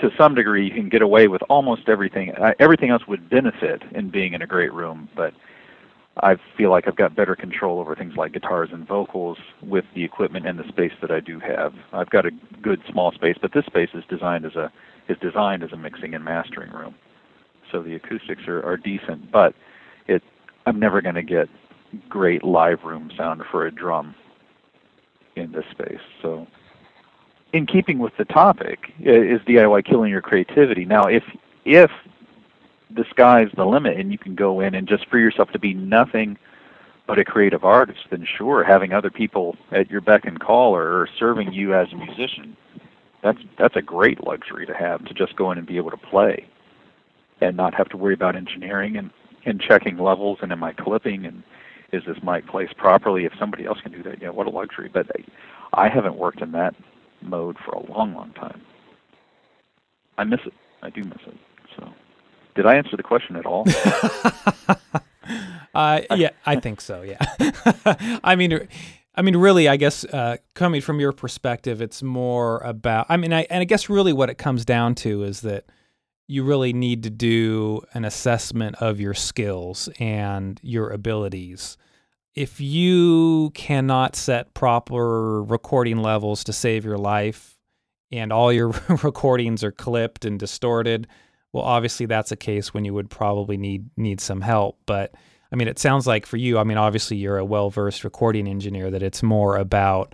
to 0.00 0.10
some 0.18 0.34
degree, 0.34 0.64
you 0.64 0.72
can 0.72 0.88
get 0.88 1.02
away 1.02 1.28
with 1.28 1.42
almost 1.48 1.88
everything. 1.88 2.32
Everything 2.58 2.90
else 2.90 3.06
would 3.06 3.28
benefit 3.30 3.82
in 3.92 4.10
being 4.10 4.32
in 4.32 4.42
a 4.42 4.46
great 4.46 4.72
room, 4.72 5.08
but 5.14 5.34
I 6.22 6.36
feel 6.56 6.70
like 6.70 6.86
I've 6.86 6.96
got 6.96 7.14
better 7.14 7.34
control 7.36 7.80
over 7.80 7.94
things 7.94 8.16
like 8.16 8.32
guitars 8.32 8.70
and 8.72 8.86
vocals 8.86 9.38
with 9.62 9.84
the 9.94 10.04
equipment 10.04 10.46
and 10.46 10.58
the 10.58 10.66
space 10.68 10.92
that 11.00 11.10
I 11.10 11.20
do 11.20 11.40
have. 11.40 11.74
I've 11.92 12.10
got 12.10 12.26
a 12.26 12.30
good 12.62 12.80
small 12.90 13.12
space, 13.12 13.36
but 13.40 13.52
this 13.52 13.66
space 13.66 13.90
is 13.94 14.04
designed 14.08 14.44
as 14.44 14.54
a 14.54 14.72
is 15.08 15.18
designed 15.18 15.62
as 15.62 15.72
a 15.72 15.76
mixing 15.76 16.14
and 16.14 16.24
mastering 16.24 16.70
room. 16.70 16.94
So 17.70 17.82
the 17.82 17.94
acoustics 17.94 18.46
are, 18.46 18.62
are 18.64 18.76
decent, 18.76 19.30
but 19.30 19.54
it 20.06 20.22
I'm 20.66 20.78
never 20.78 21.02
going 21.02 21.14
to 21.14 21.22
get 21.22 21.48
great 22.08 22.44
live 22.44 22.84
room 22.84 23.10
sound 23.16 23.42
for 23.50 23.66
a 23.66 23.70
drum 23.70 24.14
in 25.36 25.52
this 25.52 25.64
space. 25.70 26.00
So 26.22 26.46
in 27.52 27.66
keeping 27.66 27.98
with 27.98 28.16
the 28.16 28.24
topic, 28.24 28.92
is 28.98 29.40
DIY 29.42 29.84
killing 29.84 30.10
your 30.10 30.22
creativity? 30.22 30.84
Now, 30.84 31.04
if 31.04 31.24
if 31.64 31.90
the 32.90 33.04
sky's 33.10 33.48
the 33.56 33.64
limit 33.64 33.98
and 33.98 34.12
you 34.12 34.18
can 34.18 34.34
go 34.34 34.60
in 34.60 34.74
and 34.74 34.86
just 34.86 35.08
free 35.08 35.22
yourself 35.22 35.50
to 35.50 35.58
be 35.58 35.74
nothing 35.74 36.38
but 37.06 37.18
a 37.18 37.24
creative 37.24 37.64
artist, 37.64 38.00
then 38.10 38.26
sure, 38.38 38.64
having 38.64 38.92
other 38.92 39.10
people 39.10 39.56
at 39.72 39.90
your 39.90 40.00
beck 40.00 40.24
and 40.24 40.40
call 40.40 40.74
or, 40.74 41.02
or 41.02 41.08
serving 41.18 41.52
you 41.52 41.74
as 41.74 41.92
a 41.92 41.96
musician 41.96 42.56
that's 43.24 43.38
that's 43.58 43.74
a 43.74 43.82
great 43.82 44.22
luxury 44.22 44.66
to 44.66 44.74
have 44.74 45.04
to 45.06 45.14
just 45.14 45.34
go 45.34 45.50
in 45.50 45.58
and 45.58 45.66
be 45.66 45.78
able 45.78 45.90
to 45.90 45.96
play 45.96 46.46
and 47.40 47.56
not 47.56 47.74
have 47.74 47.88
to 47.88 47.96
worry 47.96 48.14
about 48.14 48.36
engineering 48.36 48.96
and 48.96 49.10
and 49.46 49.60
checking 49.60 49.98
levels 49.98 50.38
and 50.42 50.52
am 50.52 50.62
I 50.62 50.72
clipping 50.74 51.24
and 51.24 51.42
is 51.92 52.02
this 52.06 52.18
mic 52.22 52.46
placed 52.46 52.76
properly? 52.76 53.24
If 53.24 53.32
somebody 53.38 53.64
else 53.64 53.80
can 53.80 53.90
do 53.92 54.02
that 54.04 54.20
yeah 54.22 54.28
what 54.28 54.46
a 54.46 54.50
luxury. 54.50 54.90
But 54.92 55.06
I, 55.72 55.84
I 55.86 55.88
haven't 55.88 56.16
worked 56.16 56.42
in 56.42 56.52
that 56.52 56.74
mode 57.22 57.56
for 57.64 57.72
a 57.72 57.90
long 57.90 58.14
long 58.14 58.32
time. 58.34 58.60
I 60.18 60.24
miss 60.24 60.40
it. 60.46 60.52
I 60.82 60.90
do 60.90 61.02
miss 61.02 61.18
it. 61.26 61.36
So 61.76 61.88
did 62.54 62.66
I 62.66 62.76
answer 62.76 62.96
the 62.96 63.02
question 63.02 63.36
at 63.36 63.46
all? 63.46 63.66
Uh 65.74 66.00
yeah 66.14 66.30
I 66.46 66.56
think 66.60 66.80
so 66.80 67.02
yeah. 67.02 67.18
I 68.22 68.36
mean 68.36 68.68
I 69.14 69.22
mean, 69.22 69.36
really, 69.36 69.68
I 69.68 69.76
guess 69.76 70.04
uh, 70.04 70.38
coming 70.54 70.80
from 70.80 70.98
your 70.98 71.12
perspective, 71.12 71.80
it's 71.80 72.02
more 72.02 72.58
about. 72.58 73.06
I 73.08 73.16
mean, 73.16 73.32
I 73.32 73.42
and 73.50 73.60
I 73.60 73.64
guess 73.64 73.88
really 73.88 74.12
what 74.12 74.30
it 74.30 74.38
comes 74.38 74.64
down 74.64 74.94
to 74.96 75.22
is 75.22 75.42
that 75.42 75.66
you 76.26 76.42
really 76.42 76.72
need 76.72 77.02
to 77.04 77.10
do 77.10 77.82
an 77.92 78.04
assessment 78.04 78.76
of 78.76 78.98
your 78.98 79.14
skills 79.14 79.88
and 80.00 80.58
your 80.62 80.90
abilities. 80.90 81.76
If 82.34 82.60
you 82.60 83.50
cannot 83.50 84.16
set 84.16 84.54
proper 84.54 85.42
recording 85.44 85.98
levels 85.98 86.42
to 86.44 86.52
save 86.52 86.84
your 86.84 86.98
life, 86.98 87.54
and 88.10 88.32
all 88.32 88.52
your 88.52 88.68
recordings 89.02 89.62
are 89.62 89.72
clipped 89.72 90.24
and 90.24 90.38
distorted, 90.38 91.06
well, 91.52 91.64
obviously 91.64 92.06
that's 92.06 92.32
a 92.32 92.36
case 92.36 92.74
when 92.74 92.84
you 92.84 92.94
would 92.94 93.10
probably 93.10 93.56
need 93.56 93.88
need 93.96 94.20
some 94.20 94.40
help, 94.40 94.78
but 94.86 95.14
I 95.54 95.56
mean, 95.56 95.68
it 95.68 95.78
sounds 95.78 96.04
like 96.04 96.26
for 96.26 96.36
you, 96.36 96.58
I 96.58 96.64
mean, 96.64 96.78
obviously 96.78 97.16
you're 97.16 97.38
a 97.38 97.44
well 97.44 97.70
versed 97.70 98.02
recording 98.02 98.48
engineer, 98.48 98.90
that 98.90 99.04
it's 99.04 99.22
more 99.22 99.56
about, 99.56 100.12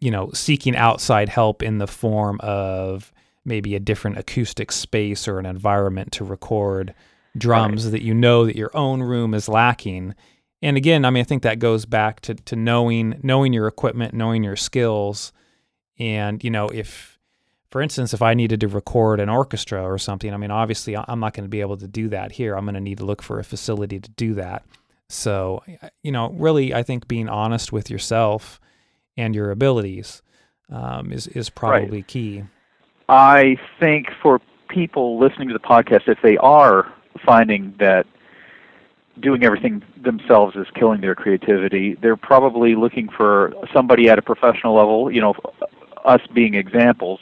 you 0.00 0.10
know, 0.10 0.30
seeking 0.32 0.74
outside 0.74 1.28
help 1.28 1.62
in 1.62 1.76
the 1.76 1.86
form 1.86 2.40
of 2.40 3.12
maybe 3.44 3.74
a 3.74 3.78
different 3.78 4.16
acoustic 4.16 4.72
space 4.72 5.28
or 5.28 5.38
an 5.38 5.44
environment 5.44 6.12
to 6.12 6.24
record 6.24 6.94
drums 7.36 7.84
right. 7.84 7.92
that 7.92 8.02
you 8.02 8.14
know 8.14 8.46
that 8.46 8.56
your 8.56 8.74
own 8.74 9.02
room 9.02 9.34
is 9.34 9.50
lacking. 9.50 10.14
And 10.62 10.78
again, 10.78 11.04
I 11.04 11.10
mean, 11.10 11.20
I 11.20 11.24
think 11.24 11.42
that 11.42 11.58
goes 11.58 11.84
back 11.84 12.20
to, 12.20 12.34
to 12.34 12.56
knowing 12.56 13.20
knowing 13.22 13.52
your 13.52 13.66
equipment, 13.66 14.14
knowing 14.14 14.42
your 14.42 14.56
skills, 14.56 15.34
and 15.98 16.42
you 16.42 16.48
know 16.48 16.70
if 16.70 17.13
for 17.74 17.82
instance, 17.82 18.14
if 18.14 18.22
I 18.22 18.34
needed 18.34 18.60
to 18.60 18.68
record 18.68 19.18
an 19.18 19.28
orchestra 19.28 19.82
or 19.82 19.98
something, 19.98 20.32
I 20.32 20.36
mean, 20.36 20.52
obviously 20.52 20.96
I'm 20.96 21.18
not 21.18 21.34
going 21.34 21.42
to 21.42 21.48
be 21.48 21.60
able 21.60 21.76
to 21.78 21.88
do 21.88 22.08
that 22.10 22.30
here. 22.30 22.56
I'm 22.56 22.66
going 22.66 22.76
to 22.76 22.80
need 22.80 22.98
to 22.98 23.04
look 23.04 23.20
for 23.20 23.40
a 23.40 23.42
facility 23.42 23.98
to 23.98 24.10
do 24.12 24.34
that. 24.34 24.64
So, 25.08 25.60
you 26.00 26.12
know, 26.12 26.30
really, 26.30 26.72
I 26.72 26.84
think 26.84 27.08
being 27.08 27.28
honest 27.28 27.72
with 27.72 27.90
yourself 27.90 28.60
and 29.16 29.34
your 29.34 29.50
abilities 29.50 30.22
um, 30.70 31.10
is 31.10 31.26
is 31.26 31.50
probably 31.50 31.98
right. 31.98 32.06
key. 32.06 32.44
I 33.08 33.56
think 33.80 34.06
for 34.22 34.40
people 34.68 35.18
listening 35.18 35.48
to 35.48 35.54
the 35.54 35.58
podcast, 35.58 36.06
if 36.06 36.18
they 36.22 36.36
are 36.36 36.94
finding 37.26 37.74
that 37.80 38.06
doing 39.18 39.42
everything 39.42 39.82
themselves 40.00 40.54
is 40.54 40.68
killing 40.76 41.00
their 41.00 41.16
creativity, 41.16 41.94
they're 41.94 42.14
probably 42.14 42.76
looking 42.76 43.08
for 43.08 43.52
somebody 43.72 44.08
at 44.08 44.16
a 44.16 44.22
professional 44.22 44.76
level. 44.76 45.10
You 45.10 45.22
know, 45.22 45.34
us 46.04 46.20
being 46.32 46.54
examples. 46.54 47.18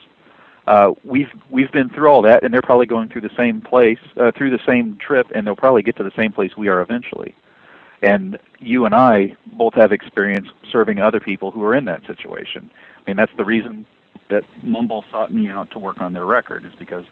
Uh, 0.67 0.93
we've 1.05 1.31
we've 1.51 1.73
been 1.73 1.89
through 1.89 2.09
all 2.09 2.23
that, 2.23 2.45
and 2.45 2.55
they're 2.55 2.63
probably 2.63 2.87
going 2.87 3.09
through 3.09 3.21
the 3.21 3.37
same 3.37 3.61
place, 3.61 3.99
uh, 4.17 4.31
through 4.37 4.51
the 4.51 4.63
same 4.67 4.97
trip, 4.99 5.27
and 5.35 5.47
they'll 5.47 5.57
probably 5.57 5.83
get 5.83 5.97
to 5.97 6.05
the 6.05 6.13
same 6.17 6.33
place 6.33 6.57
we 6.57 6.69
are 6.69 6.81
eventually. 6.81 7.35
And 8.03 8.39
you 8.59 8.85
and 8.85 8.95
I 8.95 9.37
both 9.55 9.75
have 9.75 9.93
experience 9.93 10.49
serving 10.71 11.01
other 11.01 11.21
people 11.21 11.51
who 11.51 11.63
are 11.65 11.75
in 11.75 11.85
that 11.87 12.05
situation. 12.07 12.71
I 12.99 13.11
mean, 13.11 13.17
that's 13.17 13.33
the 13.37 13.45
reason 13.45 13.87
that 14.29 14.45
Mumble 14.63 15.05
sought 15.11 15.33
me 15.33 15.49
out 15.49 15.71
to 15.73 15.79
work 15.79 16.01
on 16.01 16.13
their 16.13 16.27
record 16.27 16.65
is 16.65 16.73
because 16.79 17.05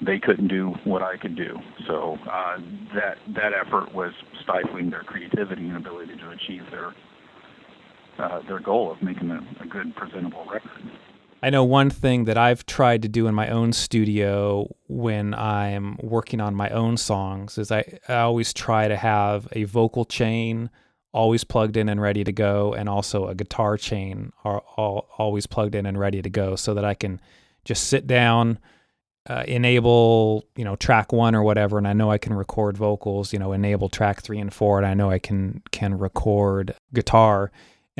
they 0.00 0.18
couldn't 0.18 0.48
do 0.48 0.70
what 0.84 1.02
I 1.02 1.16
could 1.16 1.36
do. 1.36 1.58
So 1.86 2.18
uh, 2.30 2.58
that 2.94 3.18
that 3.28 3.52
effort 3.52 3.94
was 3.94 4.12
stifling 4.42 4.90
their 4.90 5.02
creativity 5.02 5.68
and 5.68 5.76
ability 5.76 6.16
to 6.16 6.30
achieve 6.30 6.62
their 6.70 6.94
uh, 8.18 8.40
their 8.48 8.60
goal 8.60 8.90
of 8.90 9.02
making 9.02 9.30
a, 9.30 9.40
a 9.60 9.66
good 9.66 9.94
presentable 9.96 10.46
record. 10.50 10.90
I 11.42 11.48
know 11.50 11.64
one 11.64 11.88
thing 11.88 12.24
that 12.24 12.36
I've 12.36 12.66
tried 12.66 13.02
to 13.02 13.08
do 13.08 13.26
in 13.26 13.34
my 13.34 13.48
own 13.48 13.72
studio 13.72 14.74
when 14.88 15.32
I'm 15.32 15.96
working 16.02 16.40
on 16.40 16.54
my 16.54 16.68
own 16.68 16.98
songs 16.98 17.56
is 17.56 17.72
I, 17.72 17.98
I 18.08 18.16
always 18.16 18.52
try 18.52 18.88
to 18.88 18.96
have 18.96 19.48
a 19.52 19.64
vocal 19.64 20.04
chain 20.04 20.68
always 21.12 21.44
plugged 21.44 21.76
in 21.76 21.88
and 21.88 22.00
ready 22.00 22.24
to 22.24 22.32
go, 22.32 22.72
and 22.74 22.88
also 22.88 23.26
a 23.26 23.34
guitar 23.34 23.76
chain 23.76 24.32
are 24.44 24.60
all, 24.76 25.08
always 25.18 25.46
plugged 25.46 25.74
in 25.74 25.86
and 25.86 25.98
ready 25.98 26.22
to 26.22 26.30
go, 26.30 26.56
so 26.56 26.74
that 26.74 26.84
I 26.84 26.94
can 26.94 27.20
just 27.64 27.88
sit 27.88 28.06
down, 28.06 28.58
uh, 29.28 29.44
enable 29.48 30.44
you 30.56 30.64
know 30.64 30.76
track 30.76 31.12
one 31.12 31.34
or 31.34 31.42
whatever, 31.42 31.78
and 31.78 31.88
I 31.88 31.94
know 31.94 32.10
I 32.10 32.18
can 32.18 32.34
record 32.34 32.76
vocals. 32.76 33.32
You 33.32 33.38
know, 33.38 33.52
enable 33.52 33.88
track 33.88 34.22
three 34.22 34.38
and 34.38 34.52
four, 34.52 34.78
and 34.78 34.86
I 34.86 34.94
know 34.94 35.10
I 35.10 35.18
can 35.18 35.62
can 35.72 35.98
record 35.98 36.74
guitar. 36.94 37.50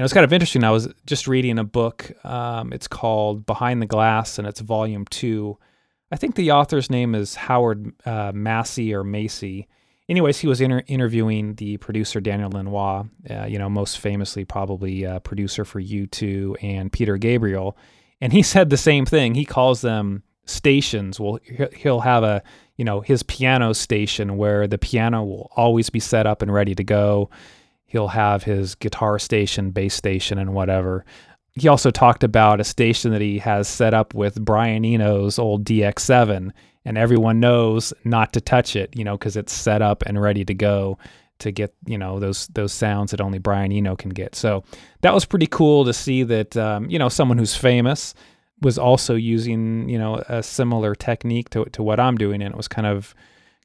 And 0.00 0.02
it 0.02 0.07
was 0.07 0.14
kind 0.14 0.25
of 0.25 0.33
interesting. 0.33 0.64
I 0.64 0.71
was 0.71 0.88
just 1.04 1.28
reading 1.28 1.59
a 1.59 1.64
book. 1.64 2.11
Um, 2.25 2.73
it's 2.73 2.88
called 2.88 3.45
Behind 3.45 3.83
the 3.83 3.87
Glass, 3.87 4.38
and 4.38 4.49
it's 4.49 4.61
volume 4.61 5.04
two. 5.11 5.59
I 6.11 6.16
think 6.16 6.37
the 6.37 6.52
author's 6.52 6.88
name 6.88 7.14
is 7.14 7.35
Howard 7.35 7.92
uh, 8.07 8.33
Massey 8.35 8.95
or 8.95 9.04
Macy 9.04 9.69
anyways, 10.11 10.40
he 10.40 10.49
was 10.49 10.61
inter- 10.61 10.83
interviewing 10.88 11.54
the 11.54 11.78
producer 11.78 12.21
Daniel 12.21 12.50
Lanois, 12.50 13.04
uh, 13.30 13.47
you 13.47 13.59
know, 13.59 13.71
most 13.71 14.00
famously 14.00 14.45
probably 14.45 15.07
uh, 15.07 15.21
producer 15.21 15.64
for 15.64 15.80
U2 15.80 16.57
and 16.62 16.92
Peter 16.92 17.16
Gabriel, 17.16 17.78
and 18.21 18.33
he 18.33 18.42
said 18.54 18.69
the 18.69 18.76
same 18.76 19.07
thing. 19.07 19.35
He 19.35 19.47
calls 19.47 19.80
them 19.80 20.23
stations. 20.45 21.21
Well, 21.21 21.38
he'll 21.75 22.00
have 22.00 22.25
a, 22.25 22.42
you 22.76 22.85
know, 22.85 23.00
his 23.00 23.23
piano 23.23 23.73
station 23.73 24.37
where 24.37 24.66
the 24.66 24.78
piano 24.78 25.25
will 25.25 25.50
always 25.54 25.88
be 25.88 26.00
set 26.00 26.26
up 26.26 26.42
and 26.42 26.52
ready 26.52 26.75
to 26.75 26.85
go. 26.85 27.30
He'll 27.90 28.09
have 28.09 28.44
his 28.44 28.76
guitar 28.76 29.18
station, 29.18 29.73
bass 29.73 29.94
station, 29.94 30.38
and 30.38 30.54
whatever. 30.54 31.04
He 31.54 31.66
also 31.66 31.90
talked 31.90 32.23
about 32.23 32.61
a 32.61 32.64
station 32.64 33.11
that 33.11 33.20
he 33.20 33.38
has 33.40 33.66
set 33.66 33.92
up 33.92 34.14
with 34.14 34.42
Brian 34.44 34.85
Eno's 34.85 35.38
old 35.38 35.64
DX7 35.64 36.52
and 36.85 36.97
everyone 36.97 37.40
knows 37.40 37.92
not 38.04 38.32
to 38.32 38.40
touch 38.40 38.76
it, 38.76 38.97
you 38.97 39.04
know, 39.04 39.18
because 39.18 39.37
it's 39.37 39.52
set 39.52 39.82
up 39.82 40.02
and 40.06 40.20
ready 40.20 40.44
to 40.44 40.54
go 40.54 40.99
to 41.40 41.50
get 41.50 41.75
you 41.87 41.99
know 41.99 42.20
those 42.20 42.47
those 42.49 42.73
sounds 42.73 43.11
that 43.11 43.20
only 43.20 43.38
Brian 43.38 43.73
Eno 43.73 43.97
can 43.97 44.11
get. 44.11 44.35
So 44.35 44.62
that 45.00 45.12
was 45.12 45.25
pretty 45.25 45.47
cool 45.47 45.85
to 45.85 45.92
see 45.92 46.23
that 46.23 46.56
um, 46.56 46.88
you 46.88 46.99
know 46.99 47.09
someone 47.09 47.38
who's 47.38 47.56
famous 47.56 48.14
was 48.61 48.78
also 48.78 49.14
using 49.14 49.88
you 49.88 49.99
know 49.99 50.23
a 50.28 50.42
similar 50.42 50.94
technique 50.94 51.50
to 51.50 51.64
to 51.64 51.82
what 51.82 51.99
I'm 51.99 52.16
doing, 52.16 52.42
and 52.42 52.52
it 52.52 52.56
was 52.56 52.68
kind 52.68 52.87
of 52.87 53.14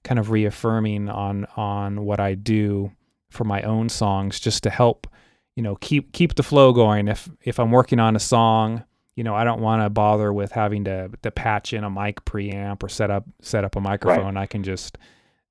kind 0.03 0.19
of 0.19 0.31
reaffirming 0.31 1.09
on 1.09 1.45
on 1.55 2.05
what 2.05 2.19
I 2.19 2.33
do 2.33 2.91
for 3.35 3.43
my 3.43 3.61
own 3.61 3.89
songs, 3.89 4.39
just 4.39 4.63
to 4.63 4.69
help 4.69 5.07
you 5.55 5.63
know 5.63 5.75
keep 5.75 6.11
keep 6.13 6.35
the 6.35 6.43
flow 6.43 6.73
going. 6.73 7.07
If 7.07 7.29
if 7.41 7.59
I'm 7.59 7.71
working 7.71 7.99
on 7.99 8.15
a 8.15 8.19
song 8.19 8.83
you 9.15 9.23
know, 9.23 9.33
I 9.33 9.43
don't 9.43 9.61
want 9.61 9.81
to 9.81 9.89
bother 9.89 10.33
with 10.33 10.51
having 10.51 10.83
to 10.85 11.09
to 11.23 11.31
patch 11.31 11.73
in 11.73 11.83
a 11.83 11.89
mic 11.89 12.25
preamp 12.25 12.83
or 12.83 12.89
set 12.89 13.09
up 13.09 13.25
set 13.41 13.63
up 13.63 13.75
a 13.75 13.81
microphone. 13.81 14.35
Right. 14.35 14.43
I 14.43 14.45
can 14.45 14.63
just 14.63 14.97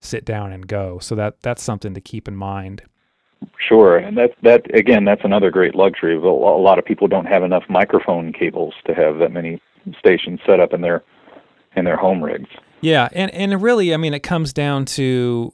sit 0.00 0.24
down 0.24 0.52
and 0.52 0.66
go. 0.66 0.98
So 0.98 1.14
that 1.14 1.40
that's 1.40 1.62
something 1.62 1.94
to 1.94 2.00
keep 2.00 2.28
in 2.28 2.36
mind. 2.36 2.82
Sure, 3.58 3.96
and 3.96 4.16
that 4.18 4.32
that 4.42 4.74
again, 4.74 5.04
that's 5.04 5.24
another 5.24 5.50
great 5.50 5.74
luxury. 5.74 6.14
A 6.14 6.20
lot 6.20 6.78
of 6.78 6.84
people 6.84 7.08
don't 7.08 7.26
have 7.26 7.42
enough 7.42 7.64
microphone 7.68 8.32
cables 8.32 8.74
to 8.86 8.94
have 8.94 9.18
that 9.18 9.32
many 9.32 9.60
stations 9.98 10.40
set 10.46 10.60
up 10.60 10.72
in 10.72 10.82
their 10.82 11.02
in 11.74 11.84
their 11.84 11.96
home 11.96 12.22
rigs. 12.22 12.48
Yeah, 12.80 13.08
and 13.12 13.30
and 13.32 13.62
really, 13.62 13.94
I 13.94 13.96
mean, 13.96 14.12
it 14.12 14.22
comes 14.22 14.52
down 14.52 14.84
to 14.86 15.52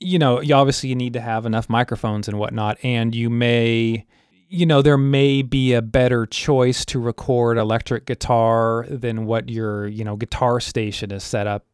you 0.00 0.18
know, 0.18 0.40
you 0.40 0.54
obviously 0.54 0.88
you 0.88 0.96
need 0.96 1.12
to 1.12 1.20
have 1.20 1.46
enough 1.46 1.68
microphones 1.68 2.26
and 2.26 2.38
whatnot, 2.38 2.78
and 2.82 3.14
you 3.14 3.30
may 3.30 4.06
you 4.52 4.66
know, 4.66 4.82
there 4.82 4.98
may 4.98 5.42
be 5.42 5.74
a 5.74 5.80
better 5.80 6.26
choice 6.26 6.84
to 6.84 6.98
record 6.98 7.56
electric 7.56 8.04
guitar 8.04 8.84
than 8.90 9.24
what 9.24 9.48
your, 9.48 9.86
you 9.86 10.02
know, 10.02 10.16
guitar 10.16 10.58
station 10.58 11.12
is 11.12 11.22
set 11.22 11.46
up 11.46 11.66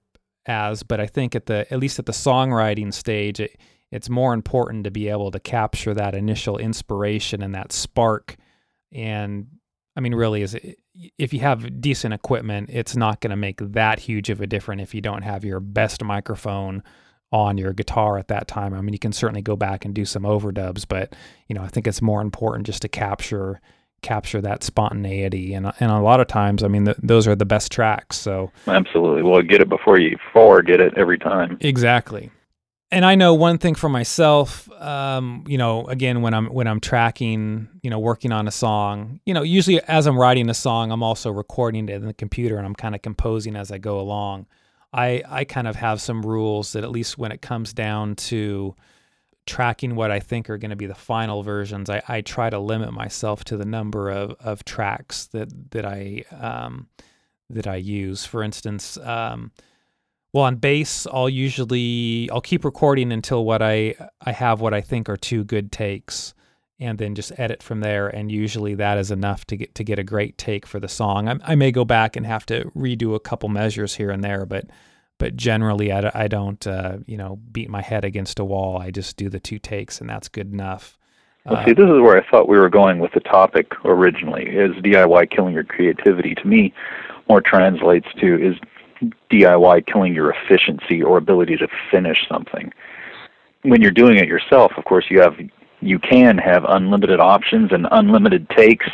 as. 0.44 0.82
But 0.82 1.00
I 1.00 1.06
think 1.06 1.34
at 1.34 1.46
the, 1.46 1.66
at 1.72 1.80
least 1.80 1.98
at 1.98 2.04
the 2.04 2.12
songwriting 2.12 2.92
stage, 2.92 3.40
it, 3.40 3.58
it's 3.90 4.10
more 4.10 4.34
important 4.34 4.84
to 4.84 4.90
be 4.90 5.08
able 5.08 5.30
to 5.30 5.40
capture 5.40 5.94
that 5.94 6.14
initial 6.14 6.58
inspiration 6.58 7.42
and 7.42 7.54
that 7.54 7.72
spark. 7.72 8.36
And 8.92 9.46
I 9.96 10.00
mean, 10.00 10.14
really, 10.14 10.42
is 10.42 10.52
it, 10.52 10.78
if 11.16 11.32
you 11.32 11.40
have 11.40 11.80
decent 11.80 12.12
equipment, 12.12 12.68
it's 12.70 12.94
not 12.94 13.22
going 13.22 13.30
to 13.30 13.36
make 13.36 13.58
that 13.72 14.00
huge 14.00 14.28
of 14.28 14.42
a 14.42 14.46
difference 14.46 14.82
if 14.82 14.94
you 14.94 15.00
don't 15.00 15.22
have 15.22 15.46
your 15.46 15.60
best 15.60 16.04
microphone 16.04 16.82
on 17.32 17.58
your 17.58 17.72
guitar 17.72 18.18
at 18.18 18.28
that 18.28 18.48
time. 18.48 18.72
I 18.72 18.80
mean, 18.80 18.92
you 18.92 18.98
can 18.98 19.12
certainly 19.12 19.42
go 19.42 19.56
back 19.56 19.84
and 19.84 19.94
do 19.94 20.04
some 20.04 20.22
overdubs, 20.22 20.84
but 20.88 21.14
you 21.48 21.54
know, 21.54 21.62
I 21.62 21.68
think 21.68 21.86
it's 21.86 22.02
more 22.02 22.20
important 22.20 22.66
just 22.66 22.82
to 22.82 22.88
capture 22.88 23.60
capture 24.02 24.40
that 24.40 24.62
spontaneity 24.62 25.54
and 25.54 25.72
and 25.80 25.90
a 25.90 25.98
lot 25.98 26.20
of 26.20 26.26
times 26.26 26.62
I 26.62 26.68
mean 26.68 26.84
th- 26.84 26.98
those 27.02 27.26
are 27.26 27.34
the 27.34 27.46
best 27.46 27.72
tracks 27.72 28.16
so 28.16 28.52
Absolutely. 28.68 29.22
Well, 29.22 29.42
get 29.42 29.60
it 29.60 29.68
before 29.68 29.98
you 29.98 30.16
forget 30.32 30.80
it 30.80 30.94
every 30.96 31.18
time. 31.18 31.56
Exactly. 31.60 32.30
And 32.92 33.04
I 33.04 33.16
know 33.16 33.34
one 33.34 33.58
thing 33.58 33.74
for 33.74 33.88
myself 33.88 34.70
um, 34.80 35.44
you 35.48 35.58
know, 35.58 35.86
again 35.86 36.20
when 36.22 36.34
I'm 36.34 36.46
when 36.46 36.68
I'm 36.68 36.78
tracking, 36.78 37.68
you 37.82 37.90
know, 37.90 37.98
working 37.98 38.32
on 38.32 38.46
a 38.46 38.52
song, 38.52 39.18
you 39.24 39.34
know, 39.34 39.42
usually 39.42 39.82
as 39.84 40.06
I'm 40.06 40.18
writing 40.18 40.48
a 40.50 40.54
song, 40.54 40.92
I'm 40.92 41.02
also 41.02 41.32
recording 41.32 41.88
it 41.88 41.94
in 41.94 42.06
the 42.06 42.14
computer 42.14 42.58
and 42.58 42.66
I'm 42.66 42.76
kind 42.76 42.94
of 42.94 43.02
composing 43.02 43.56
as 43.56 43.72
I 43.72 43.78
go 43.78 43.98
along. 43.98 44.46
I 44.96 45.22
I 45.28 45.44
kind 45.44 45.68
of 45.68 45.76
have 45.76 46.00
some 46.00 46.22
rules 46.24 46.72
that 46.72 46.84
at 46.84 46.90
least 46.90 47.18
when 47.18 47.32
it 47.32 47.42
comes 47.42 47.72
down 47.72 48.16
to 48.16 48.74
tracking 49.46 49.94
what 49.94 50.10
I 50.10 50.18
think 50.20 50.50
are 50.50 50.58
going 50.58 50.70
to 50.70 50.76
be 50.76 50.86
the 50.86 50.94
final 50.94 51.42
versions, 51.42 51.88
I, 51.88 52.02
I 52.08 52.20
try 52.20 52.50
to 52.50 52.58
limit 52.58 52.92
myself 52.92 53.44
to 53.44 53.56
the 53.56 53.64
number 53.64 54.10
of, 54.10 54.32
of 54.40 54.64
tracks 54.64 55.26
that 55.28 55.70
that 55.70 55.84
I 55.84 56.24
um, 56.32 56.88
that 57.50 57.66
I 57.66 57.76
use. 57.76 58.24
For 58.24 58.42
instance, 58.42 58.98
um, 58.98 59.52
well 60.32 60.44
on 60.44 60.56
bass, 60.56 61.06
I'll 61.12 61.28
usually 61.28 62.28
I'll 62.32 62.40
keep 62.40 62.64
recording 62.64 63.12
until 63.12 63.44
what 63.44 63.62
I 63.62 63.94
I 64.20 64.32
have 64.32 64.60
what 64.60 64.74
I 64.74 64.80
think 64.80 65.08
are 65.08 65.16
two 65.16 65.44
good 65.44 65.70
takes, 65.70 66.34
and 66.78 66.98
then 66.98 67.14
just 67.14 67.32
edit 67.38 67.62
from 67.62 67.80
there. 67.80 68.08
And 68.08 68.30
usually 68.30 68.74
that 68.74 68.98
is 68.98 69.10
enough 69.10 69.44
to 69.46 69.56
get 69.56 69.74
to 69.76 69.84
get 69.84 69.98
a 69.98 70.04
great 70.04 70.36
take 70.38 70.66
for 70.66 70.80
the 70.80 70.88
song. 70.88 71.28
I, 71.28 71.38
I 71.44 71.54
may 71.54 71.72
go 71.72 71.84
back 71.84 72.16
and 72.16 72.26
have 72.26 72.46
to 72.46 72.70
redo 72.76 73.14
a 73.14 73.20
couple 73.20 73.48
measures 73.48 73.94
here 73.94 74.10
and 74.10 74.22
there, 74.22 74.46
but 74.46 74.66
but 75.18 75.36
generally 75.36 75.92
I, 75.92 76.10
I 76.14 76.28
don't 76.28 76.64
uh, 76.66 76.98
you 77.06 77.16
know 77.16 77.36
beat 77.52 77.70
my 77.70 77.82
head 77.82 78.04
against 78.04 78.38
a 78.38 78.44
wall. 78.44 78.78
I 78.78 78.90
just 78.90 79.16
do 79.16 79.28
the 79.28 79.40
two 79.40 79.58
takes 79.58 80.00
and 80.00 80.08
that's 80.08 80.28
good 80.28 80.52
enough. 80.52 80.98
Well, 81.46 81.64
see, 81.64 81.74
this 81.74 81.84
is 81.84 82.00
where 82.00 82.18
I 82.18 82.28
thought 82.28 82.48
we 82.48 82.58
were 82.58 82.68
going 82.68 82.98
with 82.98 83.12
the 83.12 83.20
topic 83.20 83.72
originally. 83.84 84.46
Is 84.46 84.72
DIY 84.82 85.30
killing 85.30 85.54
your 85.54 85.62
creativity? 85.62 86.34
To 86.34 86.44
me, 86.44 86.74
more 87.28 87.40
translates 87.40 88.08
to 88.20 88.34
is 88.34 88.56
DIY 89.30 89.86
killing 89.86 90.12
your 90.12 90.34
efficiency 90.34 91.02
or 91.02 91.18
ability 91.18 91.56
to 91.58 91.68
finish 91.88 92.26
something. 92.28 92.72
When 93.62 93.80
you're 93.80 93.92
doing 93.92 94.16
it 94.16 94.26
yourself, 94.26 94.72
of 94.76 94.84
course, 94.84 95.06
you 95.08 95.20
have 95.20 95.34
you 95.80 95.98
can 95.98 96.38
have 96.38 96.64
unlimited 96.68 97.20
options 97.20 97.70
and 97.72 97.86
unlimited 97.90 98.48
takes, 98.50 98.86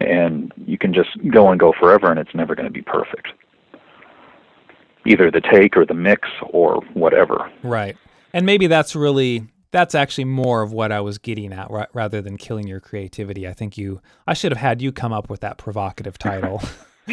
and 0.00 0.52
you 0.66 0.78
can 0.78 0.94
just 0.94 1.10
go 1.32 1.50
and 1.50 1.58
go 1.58 1.72
forever, 1.78 2.10
and 2.10 2.18
it's 2.18 2.34
never 2.34 2.54
going 2.54 2.66
to 2.66 2.72
be 2.72 2.82
perfect 2.82 3.28
either 5.06 5.30
the 5.30 5.40
take 5.40 5.76
or 5.76 5.86
the 5.86 5.94
mix 5.94 6.28
or 6.50 6.80
whatever. 6.94 7.50
Right. 7.62 7.96
And 8.32 8.44
maybe 8.44 8.66
that's 8.66 8.94
really 8.94 9.46
that's 9.72 9.94
actually 9.94 10.24
more 10.24 10.62
of 10.62 10.72
what 10.72 10.92
I 10.92 11.00
was 11.00 11.18
getting 11.18 11.52
at 11.52 11.68
rather 11.92 12.22
than 12.22 12.36
killing 12.36 12.66
your 12.66 12.80
creativity. 12.80 13.46
I 13.46 13.52
think 13.52 13.76
you 13.76 14.00
I 14.26 14.34
should 14.34 14.52
have 14.52 14.60
had 14.60 14.82
you 14.82 14.92
come 14.92 15.12
up 15.12 15.30
with 15.30 15.40
that 15.40 15.58
provocative 15.58 16.18
title. 16.18 16.62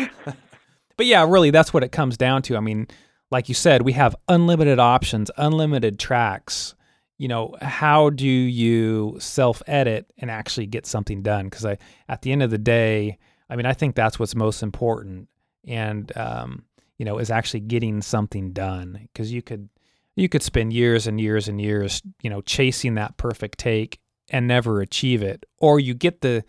but 0.98 1.06
yeah, 1.06 1.26
really 1.28 1.52
that's 1.52 1.74
what 1.74 1.84
it 1.84 1.92
comes 1.92 2.18
down 2.18 2.42
to. 2.44 2.58
I 2.58 2.60
mean, 2.60 2.88
like 3.32 3.48
you 3.50 3.56
said, 3.56 3.82
we 3.82 3.94
have 3.94 4.16
unlimited 4.28 4.80
options, 4.80 5.32
unlimited 5.38 6.00
tracks. 6.00 6.76
You 7.24 7.30
know, 7.30 7.56
how 7.62 8.10
do 8.10 8.28
you 8.28 9.16
self-edit 9.18 10.12
and 10.18 10.30
actually 10.30 10.66
get 10.66 10.86
something 10.86 11.22
done? 11.22 11.46
Because 11.46 11.66
I, 11.66 11.78
at 12.10 12.22
the 12.22 12.34
end 12.34 12.44
of 12.44 12.52
the 12.52 12.58
day, 12.58 13.18
I 13.50 13.56
mean, 13.56 13.66
I 13.66 13.72
think 13.72 13.96
that's 13.96 14.20
what's 14.20 14.36
most 14.36 14.62
important. 14.62 15.30
And 15.66 16.12
um, 16.18 16.66
you 16.98 17.06
know, 17.06 17.20
is 17.20 17.32
actually 17.32 17.62
getting 17.62 18.02
something 18.02 18.52
done 18.52 19.08
because 19.14 19.32
you 19.32 19.42
could 19.42 19.70
you 20.18 20.28
could 20.28 20.44
spend 20.44 20.74
years 20.74 21.08
and 21.08 21.18
years 21.18 21.48
and 21.48 21.62
years, 21.62 22.02
you 22.22 22.30
know, 22.30 22.42
chasing 22.42 22.96
that 22.96 23.16
perfect 23.16 23.58
take 23.58 24.02
and 24.30 24.46
never 24.46 24.82
achieve 24.82 25.24
it, 25.24 25.46
or 25.60 25.80
you 25.80 25.94
get 25.94 26.20
the 26.20 26.44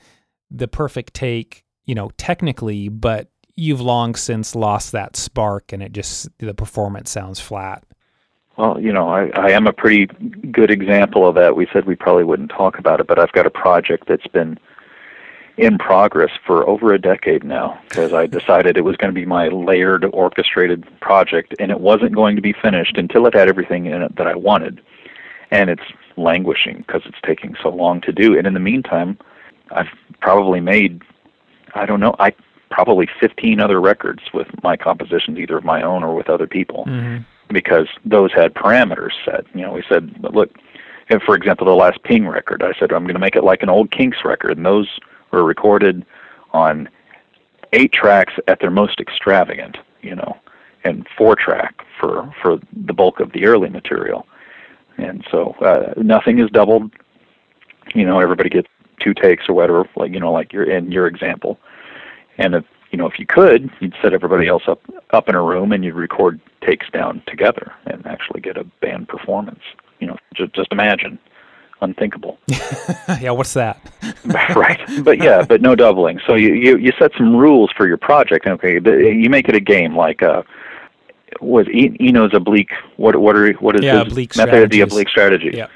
the 0.50 0.66
perfect 0.66 1.14
take, 1.14 1.64
you 1.86 1.94
know, 1.94 2.10
technically, 2.16 2.88
but 2.88 3.28
you've 3.54 3.80
long 3.80 4.16
since 4.16 4.56
lost 4.56 4.90
that 4.90 5.14
spark 5.14 5.72
and 5.72 5.84
it 5.84 5.92
just 5.92 6.28
the 6.38 6.52
performance 6.52 7.10
sounds 7.10 7.38
flat. 7.38 7.84
Well, 8.56 8.80
you 8.80 8.92
know, 8.92 9.08
I, 9.08 9.30
I 9.30 9.50
am 9.50 9.66
a 9.66 9.72
pretty 9.72 10.06
good 10.50 10.70
example 10.70 11.26
of 11.26 11.34
that. 11.34 11.56
We 11.56 11.66
said 11.72 11.86
we 11.86 11.96
probably 11.96 12.24
wouldn't 12.24 12.50
talk 12.50 12.78
about 12.78 13.00
it, 13.00 13.06
but 13.06 13.18
I've 13.18 13.32
got 13.32 13.46
a 13.46 13.50
project 13.50 14.06
that's 14.06 14.26
been 14.28 14.58
in 15.56 15.78
progress 15.78 16.30
for 16.44 16.68
over 16.68 16.92
a 16.92 16.98
decade 16.98 17.44
now 17.44 17.80
because 17.88 18.12
I 18.12 18.26
decided 18.26 18.76
it 18.76 18.82
was 18.82 18.96
going 18.96 19.12
to 19.12 19.20
be 19.20 19.26
my 19.26 19.48
layered 19.48 20.04
orchestrated 20.12 20.84
project 21.00 21.54
and 21.60 21.70
it 21.70 21.80
wasn't 21.80 22.14
going 22.14 22.34
to 22.36 22.42
be 22.42 22.52
finished 22.52 22.96
until 22.96 23.26
it 23.26 23.34
had 23.34 23.48
everything 23.48 23.86
in 23.86 24.02
it 24.02 24.16
that 24.16 24.26
I 24.26 24.34
wanted. 24.34 24.80
And 25.50 25.70
it's 25.70 25.82
languishing 26.16 26.78
because 26.78 27.02
it's 27.06 27.18
taking 27.24 27.54
so 27.62 27.68
long 27.68 28.00
to 28.02 28.12
do. 28.12 28.36
And 28.36 28.46
in 28.46 28.54
the 28.54 28.60
meantime, 28.60 29.18
I've 29.70 29.88
probably 30.20 30.60
made 30.60 31.02
I 31.74 31.86
don't 31.86 32.00
know, 32.00 32.14
I 32.18 32.32
probably 32.70 33.08
15 33.20 33.60
other 33.60 33.80
records 33.80 34.22
with 34.32 34.48
my 34.62 34.76
compositions 34.76 35.38
either 35.38 35.56
of 35.56 35.64
my 35.64 35.82
own 35.82 36.02
or 36.02 36.14
with 36.14 36.28
other 36.28 36.46
people. 36.46 36.84
Mm-hmm. 36.86 37.22
Because 37.54 37.88
those 38.04 38.32
had 38.32 38.52
parameters 38.54 39.12
set. 39.24 39.46
You 39.54 39.62
know, 39.62 39.72
we 39.72 39.82
said, 39.88 40.14
look, 40.20 40.50
and 41.08 41.22
for 41.22 41.34
example, 41.34 41.66
the 41.66 41.72
last 41.72 42.02
Ping 42.02 42.26
record, 42.26 42.62
I 42.62 42.72
said 42.78 42.92
I'm 42.92 43.04
going 43.04 43.14
to 43.14 43.20
make 43.20 43.36
it 43.36 43.44
like 43.44 43.62
an 43.62 43.68
old 43.68 43.90
Kinks 43.90 44.18
record, 44.24 44.56
and 44.56 44.66
those 44.66 44.88
were 45.30 45.44
recorded 45.44 46.04
on 46.52 46.88
eight 47.72 47.92
tracks 47.92 48.34
at 48.48 48.60
their 48.60 48.70
most 48.70 49.00
extravagant, 49.00 49.76
you 50.02 50.14
know, 50.14 50.36
and 50.84 51.06
four 51.16 51.36
track 51.36 51.84
for 51.98 52.32
for 52.40 52.58
the 52.86 52.92
bulk 52.92 53.20
of 53.20 53.32
the 53.32 53.46
early 53.46 53.68
material. 53.68 54.26
And 54.96 55.24
so 55.30 55.54
uh, 55.60 55.92
nothing 55.96 56.38
is 56.38 56.50
doubled. 56.50 56.92
You 57.94 58.06
know, 58.06 58.20
everybody 58.20 58.48
gets 58.48 58.68
two 59.00 59.14
takes 59.14 59.48
or 59.48 59.54
whatever, 59.54 59.88
like 59.96 60.12
you 60.12 60.20
know, 60.20 60.32
like 60.32 60.52
your 60.52 60.64
in 60.64 60.90
your 60.90 61.06
example. 61.06 61.58
And 62.38 62.54
if 62.54 62.64
you 62.90 62.98
know, 62.98 63.06
if 63.06 63.18
you 63.18 63.26
could, 63.26 63.70
you'd 63.80 63.94
set 64.00 64.14
everybody 64.14 64.46
else 64.46 64.62
up 64.68 64.80
up 65.10 65.28
in 65.28 65.34
a 65.34 65.42
room 65.42 65.72
and 65.72 65.84
you'd 65.84 65.94
record 65.94 66.40
takes 66.64 66.88
down 66.90 67.22
together 67.26 67.72
and 67.86 68.06
actually 68.06 68.40
get 68.40 68.56
a 68.56 68.64
band 68.80 69.08
performance. 69.08 69.60
You 70.00 70.08
know, 70.08 70.16
just 70.34 70.52
just 70.54 70.72
imagine 70.72 71.18
unthinkable. 71.80 72.38
yeah, 73.20 73.30
what's 73.30 73.54
that? 73.54 73.78
right, 74.24 74.80
but 75.02 75.22
yeah, 75.22 75.42
but 75.42 75.60
no 75.60 75.74
doubling. 75.74 76.20
So 76.26 76.34
you, 76.34 76.54
you 76.54 76.76
you 76.78 76.92
set 76.98 77.12
some 77.16 77.36
rules 77.36 77.70
for 77.76 77.86
your 77.86 77.98
project. 77.98 78.46
Okay, 78.46 78.74
you 78.74 79.30
make 79.30 79.48
it 79.48 79.54
a 79.54 79.60
game 79.60 79.96
like 79.96 80.22
uh, 80.22 80.42
was 81.40 81.66
Eno's 81.68 82.34
oblique. 82.34 82.72
What 82.96 83.16
what 83.16 83.36
are 83.36 83.52
what 83.54 83.76
is 83.76 83.82
yeah, 83.82 84.00
oblique 84.00 84.36
method 84.36 84.64
of 84.64 84.70
the 84.70 84.80
oblique 84.80 85.08
strategy? 85.08 85.52
Yeah. 85.54 85.68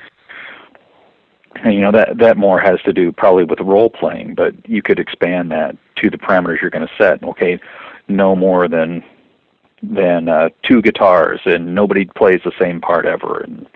And 1.62 1.74
you 1.74 1.80
know 1.80 1.92
that 1.92 2.18
that 2.18 2.36
more 2.36 2.60
has 2.60 2.80
to 2.82 2.92
do 2.92 3.12
probably 3.12 3.44
with 3.44 3.60
role 3.60 3.90
playing, 3.90 4.34
but 4.34 4.68
you 4.68 4.82
could 4.82 4.98
expand 4.98 5.50
that 5.50 5.76
to 5.96 6.10
the 6.10 6.18
parameters 6.18 6.60
you're 6.60 6.70
going 6.70 6.86
to 6.86 6.94
set. 6.96 7.22
Okay, 7.22 7.58
no 8.06 8.36
more 8.36 8.68
than 8.68 9.02
than 9.82 10.28
uh, 10.28 10.48
two 10.62 10.82
guitars, 10.82 11.40
and 11.44 11.74
nobody 11.74 12.04
plays 12.04 12.40
the 12.44 12.52
same 12.58 12.80
part 12.80 13.06
ever, 13.06 13.40
and 13.40 13.66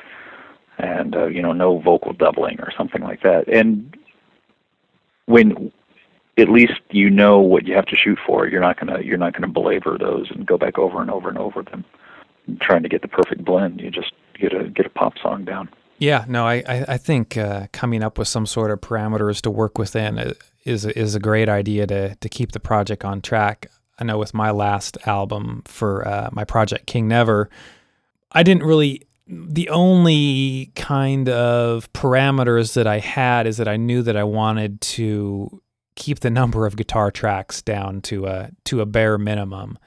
and 0.79 1.15
uh, 1.15 1.27
you 1.27 1.43
know 1.43 1.53
no 1.53 1.79
vocal 1.81 2.13
doubling 2.13 2.61
or 2.61 2.73
something 2.77 3.03
like 3.03 3.23
that. 3.23 3.49
And 3.49 3.97
when 5.27 5.73
at 6.39 6.49
least 6.49 6.81
you 6.91 7.11
know 7.11 7.39
what 7.39 7.67
you 7.67 7.75
have 7.75 7.87
to 7.87 7.97
shoot 7.97 8.19
for, 8.27 8.47
you're 8.47 8.61
not 8.61 8.79
gonna 8.79 9.01
you're 9.01 9.19
not 9.19 9.33
gonna 9.35 9.49
belabor 9.49 9.99
those 9.99 10.31
and 10.31 10.47
go 10.47 10.59
back 10.59 10.79
over 10.79 11.01
and 11.01 11.11
over 11.11 11.29
and 11.29 11.39
over 11.39 11.63
them, 11.63 11.85
trying 12.61 12.83
to 12.83 12.89
get 12.89 13.03
the 13.03 13.09
perfect 13.09 13.45
blend. 13.45 13.81
You 13.81 13.91
just 13.91 14.13
get 14.39 14.53
a 14.53 14.69
get 14.69 14.87
a 14.87 14.91
pop 14.91 15.15
song 15.23 15.45
down. 15.45 15.69
Yeah, 15.99 16.25
no, 16.29 16.47
I 16.47 16.65
I, 16.67 16.85
I 16.89 16.97
think 16.97 17.37
uh, 17.37 17.69
coming 17.73 18.03
up 18.03 18.19
with 18.19 18.29
some 18.29 18.47
sort 18.47 18.71
of 18.71 18.81
parameters 18.81 19.41
to 19.43 19.51
work 19.51 19.79
within 19.79 20.35
is 20.65 20.85
is 20.85 21.15
a 21.15 21.21
great 21.21 21.49
idea 21.49 21.87
to 21.87 22.15
to 22.17 22.29
keep 22.29 22.53
the 22.53 22.61
project 22.61 23.05
on 23.05 23.21
track. 23.21 23.71
I 23.99 24.05
know 24.05 24.19
with 24.19 24.35
my 24.35 24.51
last 24.51 24.99
album 25.07 25.63
for 25.65 26.07
uh, 26.07 26.31
my 26.33 26.45
project 26.45 26.87
King 26.87 27.09
Never, 27.09 27.51
I 28.33 28.43
didn't 28.43 28.65
really 28.65 29.07
the 29.29 29.69
only 29.69 30.73
kind 30.75 31.29
of 31.29 31.93
parameters 31.93 32.75
that 32.75 32.87
I 32.87 32.99
had 32.99 33.47
is 33.47 33.57
that 33.57 33.69
I 33.69 33.77
knew 33.77 34.03
that 34.03 34.17
I 34.17 34.25
wanted 34.25 34.81
to 34.81 35.63
keep 35.95 36.21
the 36.21 36.31
number 36.31 36.67
of 36.67 36.77
guitar 36.77 37.11
tracks 37.11 37.63
down 37.63 38.01
to 38.03 38.27
a 38.27 38.51
to 38.65 38.81
a 38.81 38.87
bare 38.87 39.19
minimum. 39.19 39.79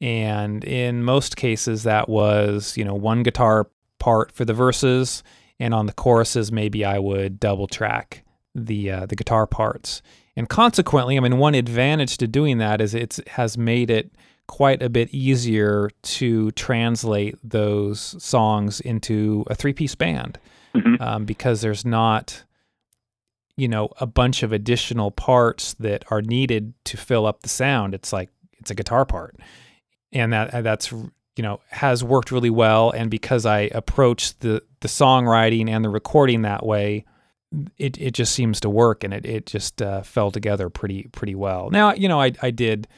And 0.00 0.64
in 0.64 1.02
most 1.02 1.36
cases 1.36 1.84
that 1.84 2.08
was, 2.08 2.76
you 2.76 2.84
know, 2.84 2.94
one 2.94 3.22
guitar 3.22 3.68
part 3.98 4.32
for 4.32 4.44
the 4.44 4.52
verses 4.52 5.22
and 5.58 5.72
on 5.72 5.86
the 5.86 5.92
choruses 5.92 6.52
maybe 6.52 6.84
I 6.84 6.98
would 6.98 7.40
double 7.40 7.66
track 7.66 8.24
the 8.54 8.90
uh, 8.90 9.06
the 9.06 9.16
guitar 9.16 9.46
parts. 9.46 10.02
And 10.36 10.48
consequently, 10.48 11.16
I 11.16 11.20
mean 11.20 11.38
one 11.38 11.54
advantage 11.54 12.18
to 12.18 12.26
doing 12.26 12.58
that 12.58 12.80
is 12.80 12.94
it 12.94 13.20
has 13.28 13.56
made 13.56 13.90
it 13.90 14.12
quite 14.46 14.82
a 14.82 14.88
bit 14.88 15.08
easier 15.10 15.90
to 16.02 16.50
translate 16.52 17.36
those 17.42 18.22
songs 18.22 18.80
into 18.80 19.44
a 19.48 19.54
three 19.54 19.72
piece 19.72 19.94
band 19.94 20.38
mm-hmm. 20.74 21.00
um, 21.02 21.24
because 21.24 21.60
there's 21.60 21.84
not, 21.84 22.44
you 23.56 23.68
know, 23.68 23.88
a 24.00 24.06
bunch 24.06 24.42
of 24.42 24.52
additional 24.52 25.10
parts 25.10 25.74
that 25.74 26.04
are 26.10 26.20
needed 26.20 26.74
to 26.84 26.96
fill 26.96 27.26
up 27.26 27.42
the 27.42 27.48
sound. 27.48 27.94
It's 27.94 28.12
like 28.12 28.30
it's 28.58 28.70
a 28.70 28.74
guitar 28.74 29.04
part, 29.04 29.36
and 30.12 30.32
that 30.32 30.62
that's 30.62 30.92
you 30.92 31.42
know 31.42 31.60
has 31.70 32.04
worked 32.04 32.30
really 32.30 32.50
well. 32.50 32.90
And 32.90 33.10
because 33.10 33.46
I 33.46 33.70
approach 33.72 34.38
the 34.40 34.62
the 34.80 34.88
songwriting 34.88 35.68
and 35.68 35.84
the 35.84 35.90
recording 35.90 36.42
that 36.42 36.66
way, 36.66 37.04
it 37.78 37.98
it 38.00 38.12
just 38.12 38.34
seems 38.34 38.60
to 38.60 38.70
work, 38.70 39.04
and 39.04 39.12
it 39.12 39.24
it 39.24 39.46
just 39.46 39.82
uh, 39.82 40.02
fell 40.02 40.30
together 40.30 40.68
pretty 40.70 41.04
pretty 41.12 41.34
well. 41.34 41.70
Now 41.70 41.94
you 41.94 42.08
know 42.08 42.20
I 42.20 42.32
I 42.42 42.50
did 42.50 42.88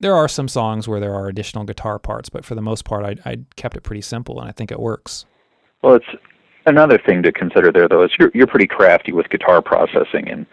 there 0.00 0.14
are 0.14 0.28
some 0.28 0.48
songs 0.48 0.86
where 0.86 1.00
there 1.00 1.14
are 1.14 1.28
additional 1.28 1.64
guitar 1.64 1.98
parts, 1.98 2.28
but 2.28 2.44
for 2.44 2.54
the 2.54 2.60
most 2.60 2.84
part, 2.84 3.04
I, 3.04 3.30
I 3.30 3.38
kept 3.56 3.76
it 3.76 3.82
pretty 3.82 4.02
simple, 4.02 4.38
and 4.38 4.48
I 4.48 4.52
think 4.52 4.70
it 4.70 4.78
works. 4.78 5.24
Well, 5.82 5.94
it's 5.94 6.20
another 6.66 6.98
thing 6.98 7.22
to 7.22 7.32
consider 7.32 7.72
there, 7.72 7.88
though, 7.88 8.04
is 8.04 8.10
you're 8.18 8.30
you're 8.34 8.46
pretty 8.46 8.66
crafty 8.66 9.12
with 9.12 9.28
guitar 9.30 9.62
processing 9.62 10.28
and 10.28 10.46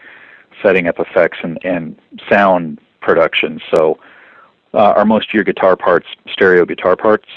setting 0.62 0.88
up 0.88 1.00
effects 1.00 1.40
and 1.44 1.60
and 1.64 2.00
sound 2.30 2.80
production. 3.02 3.60
So, 3.72 4.00
uh, 4.74 4.94
are 4.96 5.06
most 5.06 5.30
of 5.30 5.34
your 5.34 5.44
guitar 5.44 5.76
parts 5.76 6.08
stereo 6.32 6.66
guitar 6.66 6.96
parts? 6.96 7.28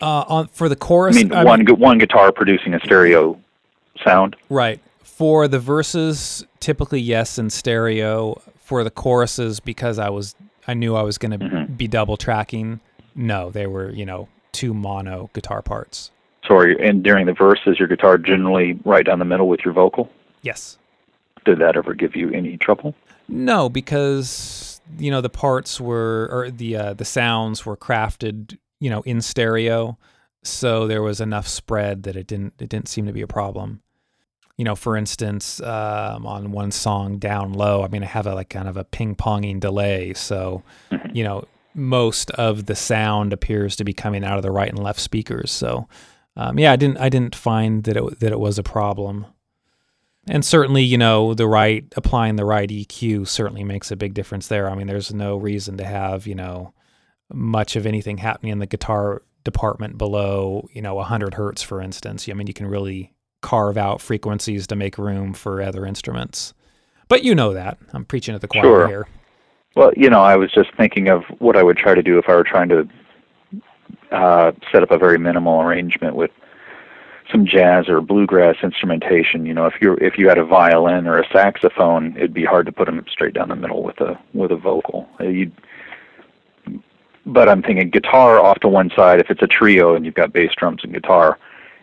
Uh, 0.00 0.24
on 0.28 0.48
for 0.48 0.68
the 0.68 0.76
chorus, 0.76 1.16
I 1.16 1.22
mean, 1.22 1.32
I 1.32 1.44
one 1.44 1.64
mean, 1.64 1.78
one 1.80 1.98
guitar 1.98 2.30
producing 2.30 2.74
a 2.74 2.80
stereo 2.80 3.40
sound. 4.04 4.36
Right. 4.48 4.80
For 5.16 5.48
the 5.48 5.58
verses, 5.58 6.46
typically 6.60 7.00
yes 7.00 7.38
in 7.38 7.50
stereo. 7.50 8.40
For 8.58 8.84
the 8.84 8.90
choruses, 8.90 9.58
because 9.58 9.98
I 9.98 10.10
was 10.10 10.36
I 10.68 10.74
knew 10.74 10.94
I 10.94 11.02
was 11.02 11.16
going 11.16 11.32
to 11.32 11.38
Mhm. 11.38 11.76
be 11.78 11.88
double 11.88 12.16
tracking. 12.18 12.80
No, 13.14 13.50
they 13.50 13.66
were, 13.66 13.90
you 13.90 14.04
know, 14.04 14.28
two 14.52 14.74
mono 14.74 15.30
guitar 15.32 15.62
parts. 15.62 16.10
So, 16.46 16.54
are 16.56 16.68
you, 16.68 16.76
and 16.78 17.02
during 17.02 17.24
the 17.26 17.32
verses, 17.32 17.78
your 17.78 17.88
guitar 17.88 18.18
generally 18.18 18.78
right 18.84 19.04
down 19.04 19.18
the 19.18 19.24
middle 19.24 19.48
with 19.48 19.60
your 19.64 19.72
vocal. 19.72 20.10
Yes. 20.42 20.78
Did 21.46 21.58
that 21.58 21.74
ever 21.76 21.94
give 21.94 22.14
you 22.14 22.30
any 22.32 22.58
trouble? 22.58 22.94
No, 23.28 23.68
because 23.70 24.80
you 24.98 25.10
know 25.10 25.20
the 25.22 25.30
parts 25.30 25.80
were 25.80 26.28
or 26.30 26.50
the 26.50 26.76
uh, 26.76 26.94
the 26.94 27.04
sounds 27.06 27.64
were 27.66 27.76
crafted, 27.76 28.58
you 28.78 28.90
know, 28.90 29.00
in 29.02 29.20
stereo, 29.22 29.96
so 30.42 30.86
there 30.86 31.02
was 31.02 31.20
enough 31.20 31.48
spread 31.48 32.02
that 32.04 32.14
it 32.14 32.26
didn't 32.26 32.52
it 32.60 32.68
didn't 32.68 32.88
seem 32.88 33.06
to 33.06 33.12
be 33.12 33.22
a 33.22 33.26
problem. 33.26 33.80
You 34.58 34.64
know, 34.64 34.74
for 34.74 34.96
instance, 34.96 35.60
um, 35.62 36.26
on 36.26 36.50
one 36.52 36.70
song, 36.72 37.18
"Down 37.18 37.52
Low," 37.54 37.82
I 37.84 37.88
mean, 37.88 38.02
I 38.02 38.06
have 38.06 38.26
a 38.26 38.34
like 38.34 38.50
kind 38.50 38.68
of 38.68 38.76
a 38.76 38.84
ping 38.84 39.14
ponging 39.14 39.60
delay, 39.60 40.12
so 40.14 40.62
Mhm. 40.90 41.14
you 41.14 41.24
know 41.24 41.44
most 41.74 42.30
of 42.32 42.66
the 42.66 42.74
sound 42.74 43.32
appears 43.32 43.76
to 43.76 43.84
be 43.84 43.92
coming 43.92 44.24
out 44.24 44.36
of 44.36 44.42
the 44.42 44.50
right 44.50 44.70
and 44.70 44.82
left 44.82 44.98
speakers. 44.98 45.52
So, 45.52 45.86
um, 46.36 46.58
yeah, 46.58 46.72
I 46.72 46.76
didn't 46.76 46.98
I 46.98 47.08
didn't 47.08 47.36
find 47.36 47.84
that 47.84 47.96
it 47.96 48.20
that 48.20 48.32
it 48.32 48.40
was 48.40 48.58
a 48.58 48.62
problem. 48.64 49.26
And 50.28 50.44
certainly, 50.44 50.82
you 50.82 50.98
know, 50.98 51.32
the 51.34 51.46
right 51.46 51.84
applying 51.96 52.36
the 52.36 52.44
right 52.44 52.68
EQ 52.70 53.24
certainly 53.26 53.64
makes 53.64 53.90
a 53.90 53.96
big 53.96 54.12
difference 54.12 54.48
there. 54.48 54.68
I 54.68 54.74
mean, 54.74 54.86
there's 54.88 55.14
no 55.14 55.36
reason 55.36 55.76
to 55.78 55.84
have, 55.84 56.26
you 56.26 56.34
know, 56.34 56.74
much 57.32 57.76
of 57.76 57.86
anything 57.86 58.18
happening 58.18 58.52
in 58.52 58.58
the 58.58 58.66
guitar 58.66 59.22
department 59.44 59.96
below, 59.96 60.68
you 60.72 60.82
know, 60.82 60.98
100 60.98 61.34
hertz, 61.34 61.62
for 61.62 61.80
instance. 61.80 62.28
I 62.28 62.32
mean, 62.34 62.46
you 62.48 62.52
can 62.54 62.66
really 62.66 63.14
carve 63.40 63.76
out 63.76 64.00
frequencies 64.00 64.66
to 64.66 64.76
make 64.76 64.98
room 64.98 65.32
for 65.32 65.62
other 65.62 65.86
instruments. 65.86 66.54
But 67.08 67.22
you 67.24 67.34
know 67.34 67.54
that. 67.54 67.78
I'm 67.92 68.04
preaching 68.04 68.34
at 68.34 68.40
the 68.40 68.48
choir 68.48 68.62
Sure. 68.62 68.86
here. 68.88 69.08
Well, 69.76 69.92
you 69.96 70.10
know, 70.10 70.20
I 70.20 70.36
was 70.36 70.50
just 70.52 70.74
thinking 70.76 71.08
of 71.08 71.22
what 71.38 71.56
I 71.56 71.62
would 71.62 71.76
try 71.76 71.94
to 71.94 72.02
do 72.02 72.18
if 72.18 72.28
I 72.28 72.34
were 72.34 72.44
trying 72.44 72.68
to 72.70 72.88
uh, 74.10 74.52
set 74.72 74.82
up 74.82 74.90
a 74.90 74.98
very 74.98 75.18
minimal 75.18 75.60
arrangement 75.60 76.16
with 76.16 76.30
some 77.30 77.46
jazz 77.46 77.88
or 77.88 78.00
bluegrass 78.00 78.56
instrumentation. 78.62 79.46
You 79.46 79.54
know, 79.54 79.66
if 79.66 79.74
you 79.80 79.94
if 80.00 80.18
you 80.18 80.28
had 80.28 80.38
a 80.38 80.44
violin 80.44 81.06
or 81.06 81.18
a 81.18 81.28
saxophone, 81.30 82.16
it'd 82.16 82.34
be 82.34 82.44
hard 82.44 82.66
to 82.66 82.72
put 82.72 82.86
them 82.86 83.04
straight 83.08 83.34
down 83.34 83.50
the 83.50 83.56
middle 83.56 83.82
with 83.82 84.00
a 84.00 84.18
with 84.34 84.50
a 84.50 84.56
vocal. 84.56 85.08
Uh, 85.20 85.24
You'd 85.24 85.52
but 87.26 87.48
I'm 87.48 87.62
thinking 87.62 87.90
guitar 87.90 88.40
off 88.40 88.58
to 88.60 88.68
one 88.68 88.90
side. 88.96 89.20
If 89.20 89.30
it's 89.30 89.42
a 89.42 89.46
trio 89.46 89.94
and 89.94 90.06
you've 90.06 90.14
got 90.14 90.32
bass, 90.32 90.50
drums, 90.56 90.80
and 90.82 90.94
guitar, 90.94 91.38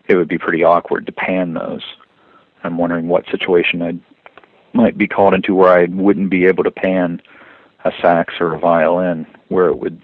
it 0.07 0.15
would 0.15 0.27
be 0.27 0.37
pretty 0.37 0.63
awkward 0.63 1.05
to 1.05 1.11
pan 1.11 1.53
those. 1.53 1.83
I'm 2.63 2.77
wondering 2.77 3.07
what 3.07 3.25
situation 3.29 3.81
I 3.81 3.93
might 4.75 4.97
be 4.97 5.07
called 5.07 5.33
into 5.33 5.55
where 5.55 5.71
I 5.71 5.85
wouldn't 5.85 6.29
be 6.29 6.45
able 6.45 6.63
to 6.63 6.71
pan 6.71 7.21
a 7.85 7.91
sax 8.01 8.33
or 8.39 8.55
a 8.55 8.59
violin, 8.59 9.27
where 9.49 9.67
it 9.67 9.77
would 9.77 10.01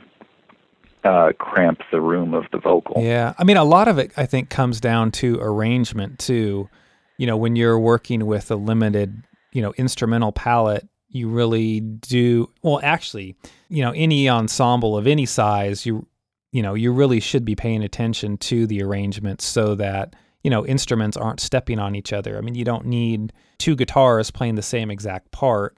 uh, 1.03 1.31
cramp 1.39 1.81
the 1.91 1.99
room 1.99 2.33
of 2.33 2.45
the 2.51 2.59
vocal. 2.59 3.01
Yeah, 3.01 3.33
I 3.37 3.43
mean, 3.43 3.57
a 3.57 3.63
lot 3.63 3.87
of 3.87 3.97
it 3.97 4.11
I 4.17 4.25
think 4.25 4.49
comes 4.49 4.79
down 4.79 5.11
to 5.13 5.39
arrangement 5.41 6.19
too. 6.19 6.69
You 7.17 7.27
know, 7.27 7.37
when 7.37 7.55
you're 7.55 7.79
working 7.79 8.25
with 8.25 8.51
a 8.51 8.55
limited, 8.55 9.23
you 9.51 9.61
know, 9.61 9.73
instrumental 9.77 10.31
palette, 10.31 10.87
you 11.09 11.27
really 11.27 11.79
do 11.79 12.49
well. 12.61 12.79
Actually, 12.83 13.35
you 13.67 13.83
know, 13.83 13.91
any 13.91 14.29
ensemble 14.29 14.97
of 14.97 15.07
any 15.07 15.25
size, 15.25 15.85
you 15.85 16.07
you 16.51 16.61
know, 16.61 16.73
you 16.73 16.91
really 16.91 17.19
should 17.19 17.45
be 17.45 17.55
paying 17.55 17.83
attention 17.83 18.37
to 18.37 18.67
the 18.67 18.83
arrangements 18.83 19.45
so 19.45 19.75
that 19.75 20.15
you 20.43 20.49
know 20.49 20.65
instruments 20.65 21.17
aren't 21.17 21.39
stepping 21.39 21.79
on 21.79 21.95
each 21.95 22.13
other. 22.13 22.37
I 22.37 22.41
mean, 22.41 22.55
you 22.55 22.65
don't 22.65 22.85
need 22.85 23.33
two 23.57 23.75
guitars 23.75 24.31
playing 24.31 24.55
the 24.55 24.61
same 24.61 24.91
exact 24.91 25.31
part 25.31 25.77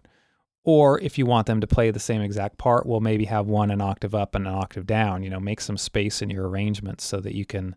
or 0.63 0.99
if 1.01 1.17
you 1.17 1.25
want 1.25 1.47
them 1.47 1.59
to 1.61 1.67
play 1.67 1.91
the 1.91 1.99
same 1.99 2.21
exact 2.21 2.57
part, 2.57 2.85
well, 2.85 3.01
maybe 3.01 3.25
have 3.25 3.47
one 3.47 3.69
an 3.69 3.81
octave 3.81 4.15
up 4.15 4.33
and 4.33 4.47
an 4.47 4.53
octave 4.53 4.85
down. 4.85 5.21
You 5.23 5.29
know, 5.29 5.39
make 5.39 5.59
some 5.59 5.77
space 5.77 6.21
in 6.21 6.29
your 6.29 6.47
arrangements 6.47 7.03
so 7.03 7.19
that 7.19 7.35
you 7.35 7.45
can, 7.45 7.75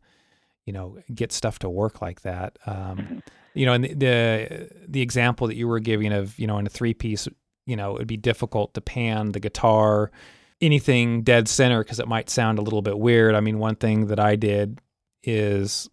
you 0.65 0.73
know, 0.73 0.99
get 1.13 1.33
stuff 1.33 1.59
to 1.61 1.69
work 1.69 2.01
like 2.01 2.23
that. 2.23 2.59
Um, 2.65 3.23
you 3.55 3.67
know, 3.67 3.73
and 3.73 3.85
the, 3.85 3.95
the 3.95 4.71
the 4.87 5.03
example 5.03 5.49
that 5.49 5.57
you 5.57 5.67
were 5.67 5.81
giving 5.81 6.13
of, 6.13 6.39
you 6.39 6.47
know, 6.47 6.59
in 6.59 6.67
a 6.67 6.71
three 6.71 6.95
piece, 6.95 7.27
you 7.67 7.75
know, 7.75 7.97
it'd 7.97 8.07
be 8.07 8.17
difficult 8.17 8.75
to 8.75 8.81
pan 8.81 9.33
the 9.33 9.41
guitar, 9.41 10.13
anything 10.61 11.23
dead 11.23 11.49
center 11.49 11.83
because 11.83 12.01
it 12.01 12.09
might 12.09 12.31
sound 12.31 12.59
a 12.59 12.63
little 12.63 12.83
bit 12.83 12.99
weird. 12.99 13.35
I 13.35 13.41
mean, 13.41 13.59
one 13.59 13.77
thing 13.77 14.07
that 14.07 14.19
I 14.19 14.37
did 14.37 14.81
is 15.23 15.89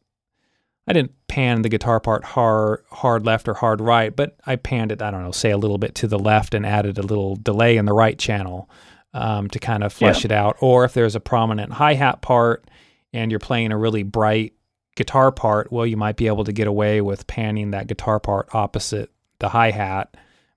I 0.87 0.93
didn't 0.93 1.13
pan 1.27 1.61
the 1.61 1.69
guitar 1.69 1.99
part 1.99 2.23
hard 2.23 2.83
hard 2.91 3.25
left 3.25 3.47
or 3.47 3.53
hard 3.53 3.81
right, 3.81 4.15
but 4.15 4.37
I 4.45 4.55
panned 4.55 4.91
it, 4.91 5.01
I 5.01 5.11
don't 5.11 5.23
know, 5.23 5.31
say 5.31 5.51
a 5.51 5.57
little 5.57 5.77
bit 5.77 5.95
to 5.95 6.07
the 6.07 6.19
left 6.19 6.53
and 6.53 6.65
added 6.65 6.97
a 6.97 7.03
little 7.03 7.35
delay 7.35 7.77
in 7.77 7.85
the 7.85 7.93
right 7.93 8.17
channel 8.17 8.69
um, 9.13 9.49
to 9.49 9.59
kind 9.59 9.83
of 9.83 9.93
flesh 9.93 10.21
yeah. 10.23 10.25
it 10.25 10.31
out. 10.31 10.57
Or 10.59 10.85
if 10.85 10.93
there's 10.93 11.15
a 11.15 11.19
prominent 11.19 11.73
hi-hat 11.73 12.21
part 12.21 12.69
and 13.11 13.31
you're 13.31 13.39
playing 13.39 13.71
a 13.71 13.77
really 13.77 14.03
bright 14.03 14.53
guitar 14.95 15.31
part, 15.31 15.71
well, 15.71 15.85
you 15.85 15.97
might 15.97 16.17
be 16.17 16.27
able 16.27 16.43
to 16.43 16.53
get 16.53 16.67
away 16.67 17.01
with 17.01 17.27
panning 17.27 17.71
that 17.71 17.87
guitar 17.87 18.19
part 18.19 18.53
opposite 18.53 19.09
the 19.39 19.49
hi-hat, 19.49 20.15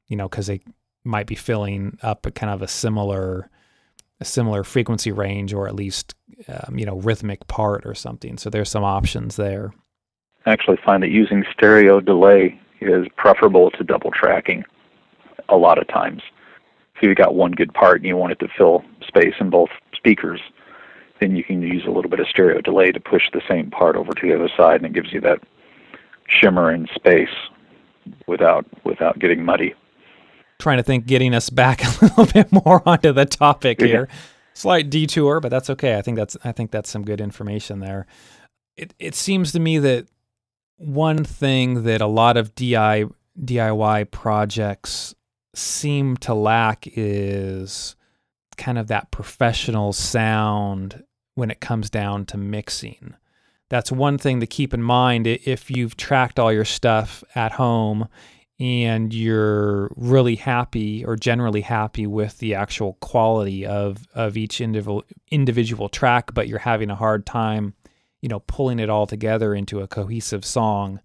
you 0.08 0.16
know, 0.16 0.28
because 0.28 0.46
they 0.46 0.60
might 1.04 1.26
be 1.26 1.34
filling 1.34 1.98
up 2.02 2.26
a 2.26 2.30
kind 2.30 2.52
of 2.52 2.62
a 2.62 2.68
similar 2.68 3.48
a 4.20 4.24
similar 4.24 4.64
frequency 4.64 5.12
range 5.12 5.52
or 5.52 5.68
at 5.68 5.74
least 5.74 6.14
um, 6.48 6.78
you 6.78 6.86
know 6.86 6.96
rhythmic 6.96 7.46
part 7.48 7.84
or 7.86 7.94
something. 7.94 8.38
So 8.38 8.50
there's 8.50 8.70
some 8.70 8.84
options 8.84 9.36
there 9.36 9.72
I 10.46 10.52
actually 10.52 10.78
find 10.84 11.02
that 11.02 11.10
using 11.10 11.44
stereo 11.52 12.00
delay 12.00 12.58
is 12.80 13.06
preferable 13.16 13.72
to 13.72 13.82
double 13.82 14.12
tracking 14.12 14.64
a 15.48 15.56
lot 15.56 15.78
of 15.78 15.88
times. 15.88 16.22
If 16.94 17.02
you've 17.02 17.16
got 17.16 17.34
one 17.34 17.50
good 17.50 17.74
part 17.74 17.96
and 17.96 18.06
you 18.06 18.16
want 18.16 18.32
it 18.32 18.38
to 18.38 18.48
fill 18.56 18.84
space 19.06 19.34
in 19.40 19.50
both 19.50 19.70
speakers, 19.92 20.40
then 21.20 21.34
you 21.34 21.42
can 21.42 21.62
use 21.62 21.84
a 21.84 21.90
little 21.90 22.10
bit 22.10 22.20
of 22.20 22.28
stereo 22.28 22.60
delay 22.60 22.92
to 22.92 23.00
push 23.00 23.24
the 23.32 23.42
same 23.48 23.70
part 23.70 23.96
over 23.96 24.12
to 24.12 24.26
the 24.26 24.34
other 24.34 24.48
side, 24.56 24.76
and 24.76 24.86
it 24.86 24.92
gives 24.92 25.12
you 25.12 25.20
that 25.22 25.40
shimmer 26.28 26.72
in 26.72 26.86
space 26.94 27.34
without 28.28 28.64
without 28.84 29.18
getting 29.18 29.44
muddy. 29.44 29.74
Trying 30.58 30.78
to 30.78 30.82
think, 30.82 31.06
getting 31.06 31.34
us 31.34 31.50
back 31.50 31.84
a 32.02 32.04
little 32.04 32.26
bit 32.26 32.52
more 32.52 32.82
onto 32.86 33.12
the 33.12 33.26
topic 33.26 33.80
here. 33.80 34.08
Yeah. 34.08 34.16
Slight 34.54 34.88
detour, 34.88 35.40
but 35.40 35.50
that's 35.50 35.68
okay. 35.70 35.98
I 35.98 36.02
think 36.02 36.16
that's 36.16 36.36
I 36.42 36.52
think 36.52 36.70
that's 36.70 36.88
some 36.88 37.04
good 37.04 37.20
information 37.20 37.80
there. 37.80 38.06
It 38.76 38.94
it 38.98 39.14
seems 39.14 39.52
to 39.52 39.60
me 39.60 39.78
that 39.78 40.06
one 40.78 41.24
thing 41.24 41.84
that 41.84 42.00
a 42.00 42.06
lot 42.06 42.36
of 42.36 42.54
DI, 42.54 43.04
DIY 43.38 44.10
projects 44.10 45.14
seem 45.54 46.16
to 46.18 46.34
lack 46.34 46.86
is 46.86 47.96
kind 48.56 48.78
of 48.78 48.86
that 48.88 49.10
professional 49.10 49.92
sound 49.92 51.02
when 51.34 51.50
it 51.50 51.60
comes 51.60 51.90
down 51.90 52.24
to 52.26 52.36
mixing. 52.36 53.14
That's 53.68 53.90
one 53.90 54.16
thing 54.16 54.40
to 54.40 54.46
keep 54.46 54.72
in 54.72 54.82
mind 54.82 55.26
if 55.26 55.70
you've 55.70 55.96
tracked 55.96 56.38
all 56.38 56.52
your 56.52 56.64
stuff 56.64 57.24
at 57.34 57.52
home 57.52 58.08
and 58.58 59.12
you're 59.12 59.90
really 59.96 60.36
happy 60.36 61.04
or 61.04 61.16
generally 61.16 61.60
happy 61.60 62.06
with 62.06 62.38
the 62.38 62.54
actual 62.54 62.94
quality 62.94 63.66
of, 63.66 64.06
of 64.14 64.36
each 64.36 64.60
individual 64.60 65.04
individual 65.30 65.88
track, 65.88 66.32
but 66.32 66.48
you're 66.48 66.58
having 66.58 66.90
a 66.90 66.94
hard 66.94 67.26
time 67.26 67.74
you 68.26 68.28
know 68.28 68.40
pulling 68.40 68.80
it 68.80 68.90
all 68.90 69.06
together 69.06 69.54
into 69.54 69.80
a 69.80 69.86
cohesive 69.86 70.44
song 70.44 71.00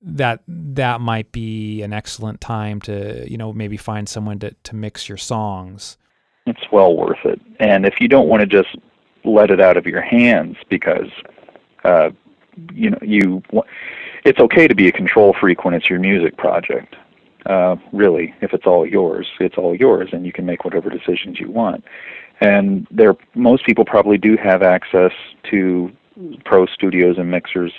that 0.00 0.40
that 0.46 1.00
might 1.00 1.32
be 1.32 1.82
an 1.82 1.92
excellent 1.92 2.40
time 2.40 2.80
to 2.82 3.28
you 3.28 3.36
know 3.36 3.52
maybe 3.52 3.76
find 3.76 4.08
someone 4.08 4.38
to 4.38 4.54
to 4.62 4.76
mix 4.76 5.08
your 5.08 5.18
songs. 5.18 5.96
It's 6.46 6.70
well 6.70 6.94
worth 6.94 7.24
it. 7.24 7.40
And 7.58 7.86
if 7.86 8.00
you 8.00 8.06
don't 8.06 8.28
want 8.28 8.42
to 8.42 8.46
just 8.46 8.76
let 9.24 9.50
it 9.50 9.60
out 9.60 9.76
of 9.76 9.86
your 9.86 10.02
hands 10.02 10.56
because 10.68 11.10
uh 11.84 12.10
you 12.72 12.90
know 12.90 12.98
you 13.02 13.42
it's 14.24 14.40
okay 14.40 14.66
to 14.66 14.74
be 14.74 14.88
a 14.88 14.92
control 14.92 15.34
freak 15.38 15.64
when 15.64 15.74
it's 15.74 15.88
your 15.88 15.98
music 15.98 16.36
project. 16.36 16.96
Uh 17.46 17.76
really 17.92 18.34
if 18.40 18.54
it's 18.54 18.66
all 18.66 18.86
yours 18.86 19.26
it's 19.38 19.58
all 19.58 19.74
yours 19.74 20.08
and 20.12 20.24
you 20.24 20.32
can 20.32 20.46
make 20.46 20.64
whatever 20.64 20.88
decisions 20.88 21.38
you 21.38 21.50
want. 21.50 21.84
And 22.40 22.86
there 22.90 23.14
most 23.34 23.64
people 23.64 23.84
probably 23.84 24.18
do 24.18 24.36
have 24.36 24.62
access 24.62 25.12
to 25.50 25.92
pro 26.44 26.66
studios 26.66 27.18
and 27.18 27.30
mixers 27.30 27.72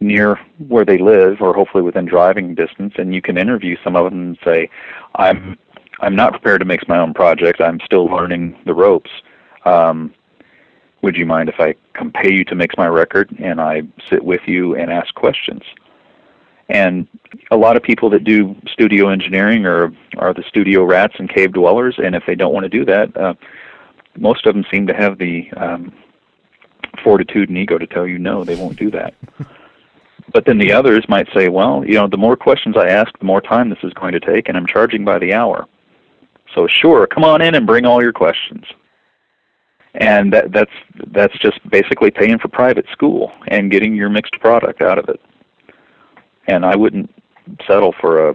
near 0.00 0.36
where 0.68 0.84
they 0.84 0.98
live 0.98 1.40
or 1.40 1.52
hopefully 1.54 1.82
within 1.82 2.06
driving 2.06 2.54
distance 2.54 2.94
and 2.96 3.14
you 3.14 3.20
can 3.20 3.36
interview 3.36 3.76
some 3.84 3.96
of 3.96 4.04
them 4.04 4.20
and 4.20 4.38
say 4.42 4.68
i'm 5.16 5.58
i'm 6.00 6.16
not 6.16 6.32
prepared 6.32 6.60
to 6.60 6.64
mix 6.64 6.86
my 6.88 6.98
own 6.98 7.12
project. 7.14 7.60
I'm 7.60 7.80
still 7.84 8.06
learning 8.06 8.56
the 8.64 8.74
ropes. 8.74 9.10
Um, 9.64 10.14
would 11.02 11.16
you 11.16 11.26
mind 11.26 11.48
if 11.48 11.58
i 11.58 11.74
come 11.94 12.10
pay 12.10 12.32
you 12.32 12.44
to 12.44 12.54
mix 12.54 12.76
my 12.76 12.86
record 12.86 13.30
and 13.38 13.60
i 13.60 13.82
sit 14.08 14.24
with 14.24 14.42
you 14.46 14.76
and 14.76 14.90
ask 14.90 15.14
questions 15.14 15.62
and 16.68 17.08
a 17.50 17.56
lot 17.56 17.76
of 17.76 17.82
people 17.82 18.08
that 18.08 18.24
do 18.24 18.54
studio 18.70 19.08
engineering 19.08 19.66
are 19.66 19.92
are 20.18 20.34
the 20.34 20.44
studio 20.48 20.84
rats 20.84 21.14
and 21.18 21.28
cave 21.28 21.52
dwellers 21.52 21.96
and 21.98 22.14
if 22.14 22.22
they 22.26 22.34
don't 22.34 22.52
want 22.52 22.64
to 22.64 22.68
do 22.68 22.84
that 22.84 23.14
uh, 23.16 23.34
most 24.16 24.46
of 24.46 24.54
them 24.54 24.64
seem 24.70 24.86
to 24.86 24.94
have 24.94 25.18
the 25.18 25.50
um, 25.56 25.92
fortitude 27.02 27.48
and 27.48 27.58
ego 27.58 27.78
to 27.78 27.86
tell 27.86 28.06
you 28.06 28.18
no, 28.18 28.44
they 28.44 28.56
won't 28.56 28.78
do 28.78 28.90
that. 28.90 29.14
but 30.32 30.44
then 30.44 30.58
the 30.58 30.72
others 30.72 31.04
might 31.08 31.28
say, 31.34 31.48
well, 31.48 31.84
you 31.84 31.94
know, 31.94 32.08
the 32.08 32.16
more 32.16 32.36
questions 32.36 32.76
I 32.76 32.88
ask, 32.88 33.16
the 33.18 33.24
more 33.24 33.40
time 33.40 33.70
this 33.70 33.78
is 33.82 33.92
going 33.94 34.12
to 34.12 34.20
take, 34.20 34.48
and 34.48 34.56
I'm 34.56 34.66
charging 34.66 35.04
by 35.04 35.18
the 35.18 35.32
hour. 35.32 35.66
So 36.54 36.66
sure, 36.66 37.06
come 37.06 37.24
on 37.24 37.42
in 37.42 37.54
and 37.54 37.66
bring 37.66 37.86
all 37.86 38.02
your 38.02 38.12
questions. 38.12 38.64
And 39.94 40.32
that, 40.32 40.52
that's 40.52 40.70
that's 41.08 41.36
just 41.38 41.58
basically 41.68 42.10
paying 42.10 42.38
for 42.38 42.48
private 42.48 42.86
school 42.92 43.32
and 43.48 43.70
getting 43.70 43.94
your 43.94 44.08
mixed 44.08 44.38
product 44.40 44.82
out 44.82 44.98
of 44.98 45.08
it. 45.08 45.20
And 46.46 46.64
I 46.64 46.76
wouldn't 46.76 47.12
settle 47.66 47.94
for 48.00 48.28
a 48.30 48.34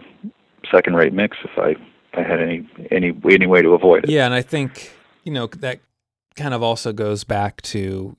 second-rate 0.69 1.13
mix 1.13 1.37
if 1.43 1.57
I, 1.57 1.69
if 1.69 1.77
I 2.13 2.23
had 2.23 2.41
any 2.41 2.67
any 2.91 3.17
any 3.29 3.47
way 3.47 3.61
to 3.61 3.69
avoid 3.69 4.03
it. 4.03 4.09
Yeah, 4.09 4.25
and 4.25 4.33
I 4.33 4.41
think 4.41 4.91
you 5.23 5.31
know 5.31 5.47
that 5.47 5.79
kind 6.35 6.53
of 6.53 6.61
also 6.61 6.91
goes 6.91 7.23
back 7.23 7.61
to 7.61 8.17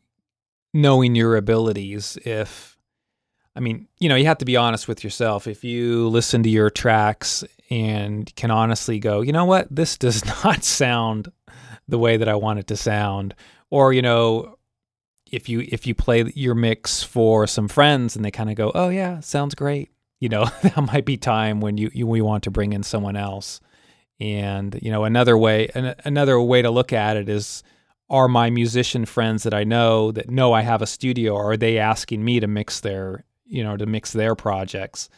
knowing 0.73 1.15
your 1.15 1.37
abilities 1.37 2.19
if 2.25 2.77
I 3.55 3.61
mean, 3.61 3.89
you 3.99 4.11
know, 4.11 4.17
you 4.17 4.27
have 4.27 4.39
to 4.39 4.45
be 4.45 4.57
honest 4.57 4.87
with 4.87 5.03
yourself. 5.03 5.47
If 5.47 5.65
you 5.65 6.09
listen 6.09 6.43
to 6.43 6.51
your 6.51 6.69
tracks 6.69 7.43
and 7.71 8.33
can 8.37 8.51
honestly 8.51 8.99
go, 8.99 9.23
you 9.23 9.33
know 9.33 9.47
what, 9.47 9.67
this 9.75 9.97
does 9.97 10.25
not 10.45 10.63
sound 10.63 11.33
the 11.89 11.99
way 11.99 12.17
that 12.17 12.29
I 12.29 12.35
want 12.35 12.59
it 12.59 12.67
to 12.69 12.77
sound, 12.77 13.35
or 13.71 13.93
you 13.93 14.03
know, 14.03 14.57
if 15.31 15.49
you 15.49 15.67
if 15.69 15.87
you 15.87 15.95
play 15.95 16.25
your 16.35 16.55
mix 16.55 17.03
for 17.03 17.47
some 17.47 17.69
friends 17.69 18.17
and 18.17 18.25
they 18.25 18.31
kind 18.31 18.51
of 18.51 18.57
go, 18.57 18.73
oh 18.75 18.89
yeah, 18.89 19.21
sounds 19.21 19.55
great, 19.55 19.91
you 20.21 20.29
know, 20.29 20.45
that 20.63 20.77
might 20.77 21.05
be 21.05 21.17
time 21.17 21.61
when 21.61 21.77
you, 21.77 21.91
you 21.93 22.07
we 22.07 22.21
want 22.21 22.45
to 22.45 22.51
bring 22.51 22.73
in 22.73 22.83
someone 22.83 23.17
else. 23.17 23.61
And 24.19 24.79
you 24.83 24.91
know, 24.91 25.05
another 25.05 25.37
way 25.37 25.69
an, 25.75 25.95
another 26.05 26.41
way 26.41 26.63
to 26.63 26.71
look 26.71 26.93
at 26.93 27.17
it 27.17 27.29
is 27.29 27.63
are 28.09 28.29
my 28.29 28.51
musician 28.51 29.05
friends 29.05 29.43
that 29.43 29.55
I 29.55 29.65
know 29.65 30.13
that 30.13 30.31
know 30.31 30.53
I 30.53 30.63
have 30.63 30.83
a 30.83 30.87
studio, 30.87 31.35
or 31.35 31.53
are 31.53 31.57
they 31.57 31.79
asking 31.79 32.25
me 32.25 32.41
to 32.41 32.47
mix 32.47 32.81
their, 32.81 33.25
you 33.47 33.65
know, 33.65 33.77
to 33.77 33.87
mix 33.87 34.13
their 34.13 34.35
projects? 34.35 35.09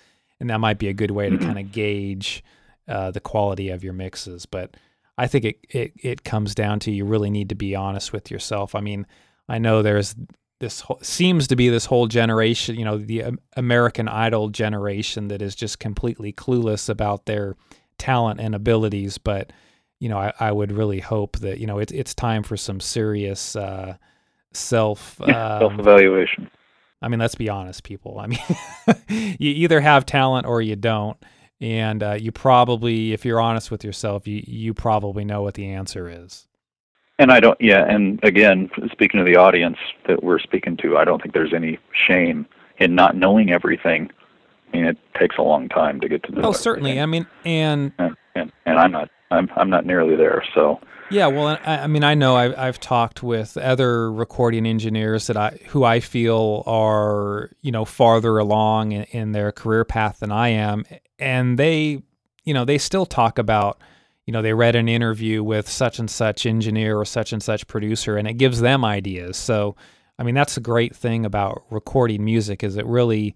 And 0.40 0.48
that 0.50 0.60
might 0.60 0.78
be 0.78 0.88
a 0.88 0.94
good 0.94 1.10
way 1.10 1.28
to 1.28 1.36
mm-hmm. 1.36 1.46
kind 1.46 1.58
of 1.58 1.72
gauge 1.72 2.42
uh, 2.86 3.10
the 3.10 3.20
quality 3.20 3.68
of 3.68 3.84
your 3.84 3.92
mixes. 3.92 4.46
But 4.46 4.76
I 5.18 5.26
think 5.26 5.44
it, 5.44 5.58
it 5.68 5.92
it 5.96 6.24
comes 6.24 6.54
down 6.54 6.78
to 6.80 6.92
you 6.92 7.04
really 7.04 7.28
need 7.28 7.48
to 7.50 7.54
be 7.54 7.74
honest 7.74 8.12
with 8.12 8.30
yourself. 8.30 8.74
I 8.74 8.80
mean, 8.80 9.06
I 9.48 9.58
know 9.58 9.82
there's 9.82 10.14
this 10.60 10.80
whole, 10.80 11.00
seems 11.02 11.48
to 11.48 11.56
be 11.56 11.68
this 11.68 11.86
whole 11.86 12.06
generation, 12.06 12.76
you 12.76 12.84
know, 12.84 12.98
the 12.98 13.36
American 13.56 14.08
Idol 14.08 14.48
generation 14.48 15.28
that 15.28 15.42
is 15.42 15.54
just 15.54 15.78
completely 15.78 16.32
clueless 16.32 16.88
about 16.88 17.26
their 17.26 17.56
talent 17.98 18.40
and 18.40 18.54
abilities, 18.54 19.18
but 19.18 19.52
you 20.00 20.08
know, 20.08 20.18
I, 20.18 20.32
I 20.38 20.52
would 20.52 20.70
really 20.70 21.00
hope 21.00 21.38
that 21.38 21.58
you 21.58 21.66
know 21.66 21.78
it's 21.78 21.92
it's 21.92 22.14
time 22.14 22.44
for 22.44 22.56
some 22.56 22.80
serious 22.80 23.56
uh, 23.56 23.96
self 24.52 25.20
um, 25.22 25.30
self 25.32 25.78
evaluation. 25.78 26.50
I 27.00 27.08
mean, 27.08 27.20
let's 27.20 27.36
be 27.36 27.48
honest, 27.48 27.84
people. 27.84 28.18
I 28.18 28.26
mean, 28.26 28.40
you 29.38 29.50
either 29.50 29.80
have 29.80 30.04
talent 30.04 30.46
or 30.46 30.60
you 30.60 30.74
don't, 30.74 31.16
and 31.60 32.02
uh, 32.02 32.12
you 32.12 32.32
probably, 32.32 33.12
if 33.12 33.24
you're 33.24 33.40
honest 33.40 33.70
with 33.70 33.84
yourself, 33.84 34.26
you 34.26 34.42
you 34.46 34.74
probably 34.74 35.24
know 35.24 35.42
what 35.42 35.54
the 35.54 35.68
answer 35.68 36.08
is. 36.08 36.46
And 37.18 37.32
I 37.32 37.40
don't, 37.40 37.60
yeah. 37.60 37.84
And 37.84 38.20
again, 38.22 38.70
speaking 38.92 39.18
to 39.18 39.24
the 39.24 39.36
audience 39.36 39.78
that 40.06 40.22
we're 40.22 40.38
speaking 40.38 40.76
to, 40.78 40.96
I 40.96 41.04
don't 41.04 41.20
think 41.20 41.34
there's 41.34 41.52
any 41.52 41.78
shame 41.92 42.46
in 42.78 42.94
not 42.94 43.16
knowing 43.16 43.50
everything. 43.50 44.08
I 44.72 44.76
mean, 44.76 44.86
it 44.86 44.98
takes 45.18 45.36
a 45.36 45.42
long 45.42 45.68
time 45.68 46.00
to 46.00 46.08
get 46.08 46.22
to 46.24 46.32
know. 46.32 46.42
Oh, 46.44 46.52
certainly. 46.52 46.98
everything. 46.98 47.02
I 47.02 47.06
mean, 47.06 47.26
and 47.44 47.92
and, 47.98 48.16
and 48.36 48.52
and 48.66 48.78
I'm 48.78 48.92
not, 48.92 49.10
I'm 49.32 49.50
I'm 49.56 49.70
not 49.70 49.84
nearly 49.84 50.14
there. 50.14 50.44
So 50.54 50.80
yeah, 51.10 51.26
well, 51.26 51.58
I, 51.64 51.78
I 51.78 51.86
mean, 51.86 52.04
I 52.04 52.14
know 52.14 52.36
I've, 52.36 52.58
I've 52.58 52.80
talked 52.80 53.22
with 53.22 53.56
other 53.56 54.12
recording 54.12 54.66
engineers 54.66 55.26
that 55.28 55.36
I 55.36 55.58
who 55.68 55.84
I 55.84 56.00
feel 56.00 56.62
are 56.66 57.50
you 57.62 57.72
know 57.72 57.84
farther 57.84 58.38
along 58.38 58.92
in, 58.92 59.02
in 59.04 59.32
their 59.32 59.52
career 59.52 59.84
path 59.84 60.20
than 60.20 60.32
I 60.32 60.48
am, 60.48 60.84
and 61.18 61.58
they, 61.58 62.02
you 62.44 62.54
know, 62.54 62.64
they 62.64 62.78
still 62.78 63.06
talk 63.06 63.38
about 63.38 63.80
you 64.28 64.32
know, 64.32 64.42
they 64.42 64.52
read 64.52 64.76
an 64.76 64.90
interview 64.90 65.42
with 65.42 65.66
such 65.66 65.98
and 65.98 66.10
such 66.10 66.44
engineer 66.44 66.98
or 66.98 67.06
such 67.06 67.32
and 67.32 67.42
such 67.42 67.66
producer, 67.66 68.18
and 68.18 68.28
it 68.28 68.34
gives 68.34 68.60
them 68.60 68.84
ideas. 68.84 69.38
So, 69.38 69.74
I 70.18 70.22
mean, 70.22 70.34
that's 70.34 70.58
a 70.58 70.60
great 70.60 70.94
thing 70.94 71.24
about 71.24 71.64
recording 71.70 72.22
music 72.22 72.62
is 72.62 72.76
it 72.76 72.84
really, 72.84 73.34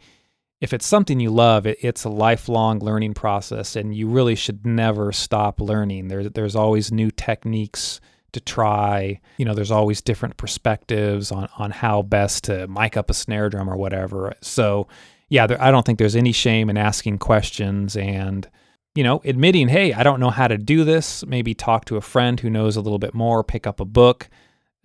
if 0.62 0.72
it's 0.72 0.87
something 0.87 1.18
you 1.18 1.31
love, 1.31 1.66
it, 1.66 1.77
it's 1.81 2.05
a 2.05 2.09
lifelong 2.09 2.79
learning 2.79 3.14
process, 3.14 3.75
and 3.75 3.92
you 3.92 4.07
really 4.07 4.37
should 4.37 4.64
never 4.64 5.11
stop 5.11 5.61
learning. 5.61 6.07
There, 6.07 6.29
there's 6.29 6.55
always 6.55 6.92
new 6.92 7.11
techniques 7.11 8.01
to 8.31 8.40
try. 8.40 9.20
You 9.38 9.44
know, 9.44 9.55
there's 9.55 9.72
always 9.72 10.01
different 10.01 10.37
perspectives 10.37 11.33
on 11.33 11.48
on 11.59 11.72
how 11.72 12.03
best 12.03 12.44
to 12.44 12.68
mic 12.68 12.96
up 12.96 13.11
a 13.11 13.14
snare 13.14 13.51
drum 13.51 13.68
or 13.68 13.77
whatever. 13.77 14.35
So, 14.40 14.87
yeah, 15.29 15.48
there, 15.48 15.61
I 15.61 15.72
don't 15.72 15.85
think 15.85 15.98
there's 15.98 16.16
any 16.16 16.33
shame 16.33 16.70
in 16.70 16.77
asking 16.79 17.18
questions 17.18 17.96
and 17.96 18.48
you 18.94 19.03
know, 19.03 19.20
admitting, 19.25 19.68
hey, 19.68 19.92
I 19.94 20.03
don't 20.03 20.20
know 20.20 20.31
how 20.31 20.48
to 20.48 20.59
do 20.59 20.85
this, 20.85 21.25
maybe 21.27 21.55
talk 21.55 21.87
to 21.87 21.96
a 21.96 22.03
friend 22.03 22.38
who 22.38 22.51
knows 22.51 22.77
a 22.77 22.81
little 22.81 22.98
bit 22.98 23.14
more, 23.14 23.42
pick 23.42 23.66
up 23.66 23.81
a 23.81 23.87
book, 23.87 24.29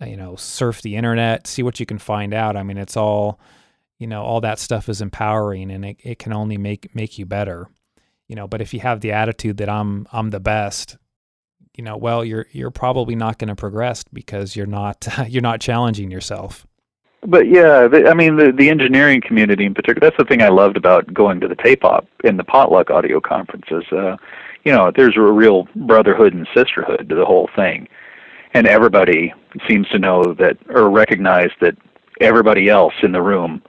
uh, 0.00 0.06
you 0.06 0.16
know, 0.16 0.34
surf 0.34 0.80
the 0.80 0.96
internet, 0.96 1.46
see 1.46 1.62
what 1.62 1.78
you 1.78 1.84
can 1.84 1.98
find 1.98 2.32
out. 2.32 2.56
I 2.56 2.62
mean, 2.62 2.78
it's 2.78 2.96
all, 2.96 3.38
you 3.98 4.06
know, 4.06 4.22
all 4.22 4.40
that 4.40 4.58
stuff 4.58 4.88
is 4.88 5.00
empowering 5.00 5.70
and 5.70 5.84
it, 5.84 5.96
it 6.02 6.18
can 6.18 6.32
only 6.32 6.56
make 6.56 6.94
make 6.94 7.18
you 7.18 7.26
better. 7.26 7.68
You 8.28 8.36
know, 8.36 8.46
but 8.46 8.60
if 8.60 8.72
you 8.74 8.80
have 8.80 9.00
the 9.00 9.12
attitude 9.12 9.56
that 9.58 9.68
I'm 9.68 10.06
I'm 10.12 10.30
the 10.30 10.40
best, 10.40 10.96
you 11.74 11.84
know, 11.84 11.96
well, 11.96 12.24
you're 12.24 12.46
you're 12.52 12.70
probably 12.70 13.16
not 13.16 13.38
going 13.38 13.48
to 13.48 13.56
progress 13.56 14.04
because 14.12 14.54
you're 14.54 14.66
not 14.66 15.06
you're 15.28 15.42
not 15.42 15.60
challenging 15.60 16.10
yourself. 16.10 16.66
But 17.26 17.48
yeah, 17.48 17.88
I 18.06 18.14
mean 18.14 18.36
the 18.36 18.52
the 18.52 18.68
engineering 18.68 19.20
community 19.20 19.64
in 19.64 19.74
particular. 19.74 20.08
That's 20.08 20.18
the 20.18 20.24
thing 20.24 20.42
I 20.42 20.48
loved 20.48 20.76
about 20.76 21.12
going 21.12 21.40
to 21.40 21.48
the 21.48 21.56
tape 21.56 21.84
op 21.84 22.06
and 22.22 22.38
the 22.38 22.44
potluck 22.44 22.90
audio 22.90 23.20
conferences. 23.20 23.84
Uh, 23.90 24.16
you 24.64 24.72
know, 24.72 24.92
there's 24.94 25.16
a 25.16 25.20
real 25.20 25.66
brotherhood 25.74 26.34
and 26.34 26.46
sisterhood 26.54 27.08
to 27.08 27.14
the 27.16 27.24
whole 27.24 27.48
thing, 27.56 27.88
and 28.54 28.68
everybody 28.68 29.34
seems 29.68 29.88
to 29.88 29.98
know 29.98 30.34
that 30.34 30.58
or 30.68 30.90
recognize 30.90 31.50
that 31.60 31.76
everybody 32.20 32.68
else 32.68 32.94
in 33.02 33.10
the 33.10 33.22
room 33.22 33.62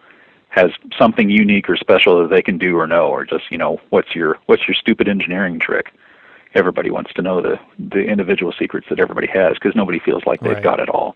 has 0.49 0.71
something 0.97 1.29
unique 1.29 1.69
or 1.69 1.77
special 1.77 2.21
that 2.21 2.29
they 2.29 2.41
can 2.41 2.57
do 2.57 2.77
or 2.77 2.87
know, 2.87 3.07
or 3.07 3.25
just 3.25 3.51
you 3.51 3.57
know, 3.57 3.79
what's 3.89 4.15
your 4.15 4.37
what's 4.47 4.67
your 4.67 4.75
stupid 4.75 5.07
engineering 5.07 5.59
trick? 5.59 5.93
Everybody 6.55 6.89
wants 6.89 7.13
to 7.13 7.21
know 7.21 7.41
the 7.41 7.59
the 7.77 8.01
individual 8.01 8.53
secrets 8.57 8.87
that 8.89 8.99
everybody 8.99 9.27
has 9.27 9.53
because 9.53 9.75
nobody 9.75 9.99
feels 9.99 10.23
like 10.25 10.39
they've 10.41 10.53
Right. 10.53 10.63
got 10.63 10.79
it 10.79 10.89
all. 10.89 11.15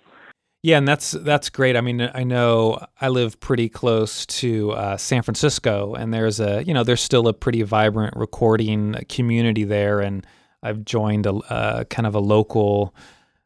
Yeah, 0.61 0.77
and 0.77 0.87
that's 0.87 1.11
that's 1.11 1.49
great. 1.49 1.75
I 1.75 1.81
mean, 1.81 2.09
I 2.13 2.23
know 2.23 2.79
I 3.01 3.09
live 3.09 3.39
pretty 3.41 3.67
close 3.67 4.25
to 4.27 4.71
uh, 4.71 4.95
San 4.97 5.21
Francisco, 5.21 5.93
and 5.93 6.13
there's 6.13 6.39
a 6.39 6.63
you 6.63 6.73
know 6.73 6.83
there's 6.83 7.01
still 7.01 7.27
a 7.27 7.33
pretty 7.33 7.63
vibrant 7.63 8.15
recording 8.15 8.95
community 9.09 9.65
there, 9.65 9.99
and 9.99 10.25
I've 10.61 10.85
joined 10.85 11.25
a 11.25 11.33
uh, 11.33 11.83
kind 11.85 12.07
of 12.07 12.15
a 12.15 12.19
local. 12.19 12.95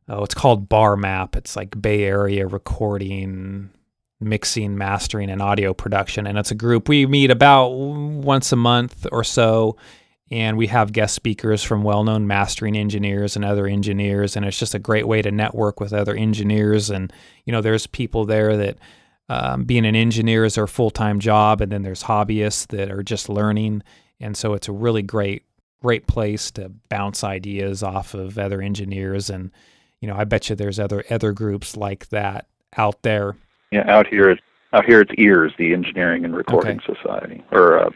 Oh, 0.10 0.24
it's 0.24 0.36
called 0.36 0.70
Bar 0.70 0.96
Map. 0.96 1.36
It's 1.36 1.56
like 1.56 1.82
Bay 1.82 2.04
Area 2.04 2.46
recording, 2.46 3.72
mixing, 4.20 4.78
mastering, 4.78 5.30
and 5.30 5.42
audio 5.42 5.74
production, 5.74 6.26
and 6.28 6.38
it's 6.38 6.52
a 6.52 6.56
group 6.56 6.90
we 6.90 7.06
meet 7.06 7.32
about 7.32 7.70
once 7.70 8.52
a 8.52 8.56
month 8.56 9.06
or 9.12 9.24
so, 9.24 9.78
and 10.30 10.58
we 10.58 10.68
have 10.68 10.92
guest 10.92 11.16
speakers 11.16 11.64
from 11.64 11.84
well-known 11.84 12.28
mastering 12.28 12.76
engineers 12.76 13.36
and 13.36 13.46
other 13.46 13.66
engineers 13.66 14.36
and 14.36 14.46
it's 14.46 14.60
just 14.60 14.76
a 14.76 14.80
great 14.80 15.08
way 15.08 15.22
to 15.22 15.32
network 15.32 15.80
with 15.80 15.94
other 15.94 16.14
engineers. 16.16 16.90
And 16.90 17.14
you 17.46 17.54
know 17.54 17.62
there's 17.62 17.88
people 17.88 18.26
there 18.26 18.58
that 18.58 18.78
um, 19.30 19.64
being 19.64 19.86
an 19.86 19.96
engineer 19.96 20.44
is 20.46 20.56
their 20.56 20.68
full-time 20.68 21.20
job 21.20 21.62
and 21.62 21.72
then 21.72 21.84
there's 21.84 22.04
hobbyists 22.04 22.68
that 22.68 22.92
are 22.92 23.04
just 23.04 23.30
learning. 23.30 23.84
And 24.20 24.36
so 24.36 24.54
it's 24.54 24.68
a 24.68 24.74
really 24.74 25.02
great 25.02 25.44
great 25.82 26.08
place 26.08 26.52
to 26.52 26.72
bounce 26.90 27.24
ideas 27.24 27.84
off 27.84 28.14
of 28.14 28.38
other 28.38 28.62
engineers. 28.62 29.30
And 29.30 29.52
you 30.02 30.08
know 30.08 30.16
i 30.16 30.24
bet 30.24 30.50
you 30.50 30.56
there's 30.56 30.80
other 30.80 31.04
other 31.10 31.32
groups 31.32 31.76
like 31.76 32.10
that 32.10 32.48
out 32.76 33.02
there 33.02 33.36
Yeah, 33.72 33.84
out 33.92 34.08
here, 34.08 34.30
it's- 34.30 34.44
out 34.74 34.86
here 34.86 35.02
it's 35.02 35.12
EARS, 35.18 35.54
the 35.58 35.74
Engineering 35.74 36.26
and 36.26 36.36
Recording 36.36 36.80
Society, 36.86 37.44
or 37.52 37.80
uh, 37.80 37.90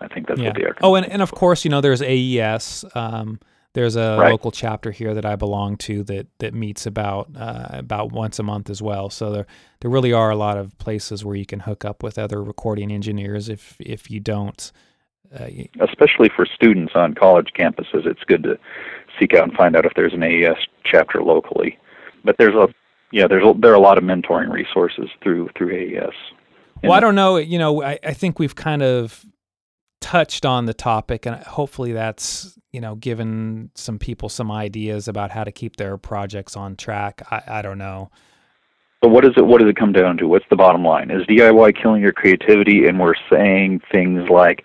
I 0.00 0.08
think 0.08 0.26
that's 0.28 0.40
yeah. 0.40 0.48
what 0.48 0.56
they 0.56 0.64
are. 0.64 0.76
Oh, 0.82 0.94
and, 0.94 1.06
and 1.10 1.22
of 1.22 1.30
course, 1.32 1.64
you 1.64 1.70
know, 1.70 1.80
there's 1.80 2.02
AES. 2.02 2.84
Um, 2.94 3.40
there's 3.72 3.96
a 3.96 4.16
Right. 4.18 4.30
local 4.32 4.50
chapter 4.50 4.90
here 4.90 5.14
that 5.14 5.24
I 5.24 5.36
belong 5.36 5.76
to 5.78 6.02
that 6.04 6.26
that 6.38 6.54
meets 6.54 6.86
about 6.86 7.28
uh, 7.36 7.68
about 7.70 8.12
once 8.12 8.38
a 8.38 8.42
month 8.42 8.68
as 8.68 8.82
well. 8.82 9.08
So 9.10 9.30
there 9.30 9.46
there 9.80 9.90
really 9.90 10.12
are 10.12 10.30
a 10.30 10.36
lot 10.36 10.58
of 10.58 10.76
places 10.78 11.24
where 11.24 11.36
you 11.36 11.46
can 11.46 11.60
hook 11.60 11.84
up 11.84 12.02
with 12.02 12.18
other 12.18 12.42
recording 12.42 12.90
engineers. 12.90 13.48
If 13.48 13.76
if 13.78 14.10
you 14.10 14.18
don't, 14.20 14.72
uh, 15.38 15.46
especially 15.80 16.30
for 16.34 16.44
students 16.44 16.92
on 16.96 17.14
college 17.14 17.52
campuses, 17.56 18.06
it's 18.06 18.24
good 18.24 18.42
to 18.42 18.58
seek 19.18 19.34
out 19.34 19.44
and 19.44 19.52
find 19.54 19.76
out 19.76 19.86
if 19.86 19.94
there's 19.94 20.14
an 20.14 20.22
AES 20.24 20.58
chapter 20.84 21.22
locally. 21.22 21.78
But 22.24 22.36
there's 22.38 22.54
a 22.56 22.68
yeah, 23.12 23.26
there's 23.26 23.44
a, 23.44 23.58
there 23.58 23.72
are 23.72 23.76
a 23.76 23.80
lot 23.80 23.98
of 23.98 24.04
mentoring 24.04 24.50
resources 24.50 25.08
through 25.22 25.48
through 25.56 25.74
AES. 25.74 26.14
well, 26.82 26.92
I 26.92 27.00
don't 27.00 27.14
know. 27.14 27.36
You 27.36 27.58
know, 27.58 27.82
I, 27.82 27.98
I 28.04 28.12
think 28.12 28.38
we've 28.38 28.54
kind 28.54 28.82
of 28.82 29.24
touched 30.00 30.46
on 30.46 30.66
the 30.66 30.74
topic, 30.74 31.26
and 31.26 31.36
hopefully 31.42 31.92
that's 31.92 32.58
you 32.72 32.80
know 32.80 32.94
given 32.94 33.70
some 33.74 33.98
people 33.98 34.28
some 34.28 34.50
ideas 34.50 35.08
about 35.08 35.30
how 35.30 35.44
to 35.44 35.52
keep 35.52 35.76
their 35.76 35.96
projects 35.96 36.56
on 36.56 36.76
track. 36.76 37.22
I, 37.30 37.42
I 37.46 37.62
don't 37.62 37.78
know. 37.78 38.10
So 39.02 39.08
what 39.08 39.24
is 39.24 39.32
it? 39.36 39.46
What 39.46 39.60
does 39.60 39.68
it 39.68 39.76
come 39.76 39.92
down 39.92 40.18
to? 40.18 40.28
What's 40.28 40.44
the 40.50 40.56
bottom 40.56 40.84
line? 40.84 41.10
Is 41.10 41.26
DIY 41.26 41.80
killing 41.80 42.02
your 42.02 42.12
creativity? 42.12 42.86
And 42.86 43.00
we're 43.00 43.14
saying 43.30 43.80
things 43.90 44.28
like, 44.28 44.64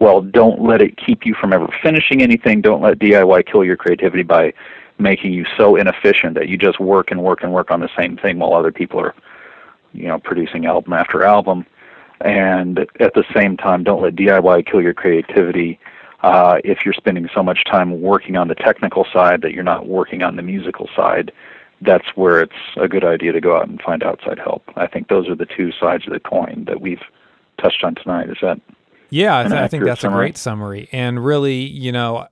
well, 0.00 0.20
don't 0.20 0.60
let 0.60 0.82
it 0.82 0.98
keep 0.98 1.24
you 1.24 1.34
from 1.40 1.52
ever 1.52 1.68
finishing 1.82 2.20
anything. 2.20 2.60
Don't 2.60 2.82
let 2.82 2.98
DIY 2.98 3.50
kill 3.50 3.64
your 3.64 3.76
creativity 3.76 4.24
by 4.24 4.52
making 4.98 5.32
you 5.32 5.44
so 5.56 5.76
inefficient 5.76 6.34
that 6.34 6.48
you 6.48 6.56
just 6.56 6.80
work 6.80 7.10
and 7.10 7.22
work 7.22 7.42
and 7.42 7.52
work 7.52 7.70
on 7.70 7.80
the 7.80 7.90
same 7.96 8.16
thing 8.16 8.38
while 8.38 8.54
other 8.54 8.72
people 8.72 9.00
are, 9.00 9.14
you 9.92 10.06
know, 10.06 10.18
producing 10.18 10.66
album 10.66 10.92
after 10.92 11.24
album. 11.24 11.66
And 12.20 12.80
at 12.98 13.14
the 13.14 13.24
same 13.34 13.56
time, 13.56 13.84
don't 13.84 14.02
let 14.02 14.16
DIY 14.16 14.66
kill 14.66 14.82
your 14.82 14.94
creativity 14.94 15.78
uh, 16.22 16.58
if 16.64 16.84
you're 16.84 16.94
spending 16.94 17.28
so 17.32 17.42
much 17.44 17.64
time 17.64 18.00
working 18.02 18.36
on 18.36 18.48
the 18.48 18.56
technical 18.56 19.06
side 19.12 19.42
that 19.42 19.52
you're 19.52 19.62
not 19.62 19.86
working 19.86 20.22
on 20.22 20.34
the 20.34 20.42
musical 20.42 20.88
side 20.96 21.32
that's 21.80 22.06
where 22.16 22.40
it's 22.40 22.52
a 22.76 22.88
good 22.88 23.04
idea 23.04 23.32
to 23.32 23.40
go 23.40 23.56
out 23.56 23.68
and 23.68 23.80
find 23.80 24.02
outside 24.02 24.38
help. 24.38 24.62
I 24.76 24.86
think 24.86 25.08
those 25.08 25.28
are 25.28 25.34
the 25.34 25.46
two 25.46 25.70
sides 25.72 26.06
of 26.06 26.12
the 26.12 26.20
coin 26.20 26.64
that 26.66 26.80
we've 26.80 27.02
touched 27.60 27.84
on 27.84 27.94
tonight. 27.94 28.30
Is 28.30 28.38
that 28.42 28.60
Yeah, 29.10 29.38
I, 29.38 29.42
th- 29.44 29.54
I 29.54 29.68
think 29.68 29.84
that's 29.84 30.04
a 30.04 30.08
great 30.08 30.36
summary. 30.36 30.88
And 30.92 31.24
really, 31.24 31.60
you 31.60 31.92
know, 31.92 32.26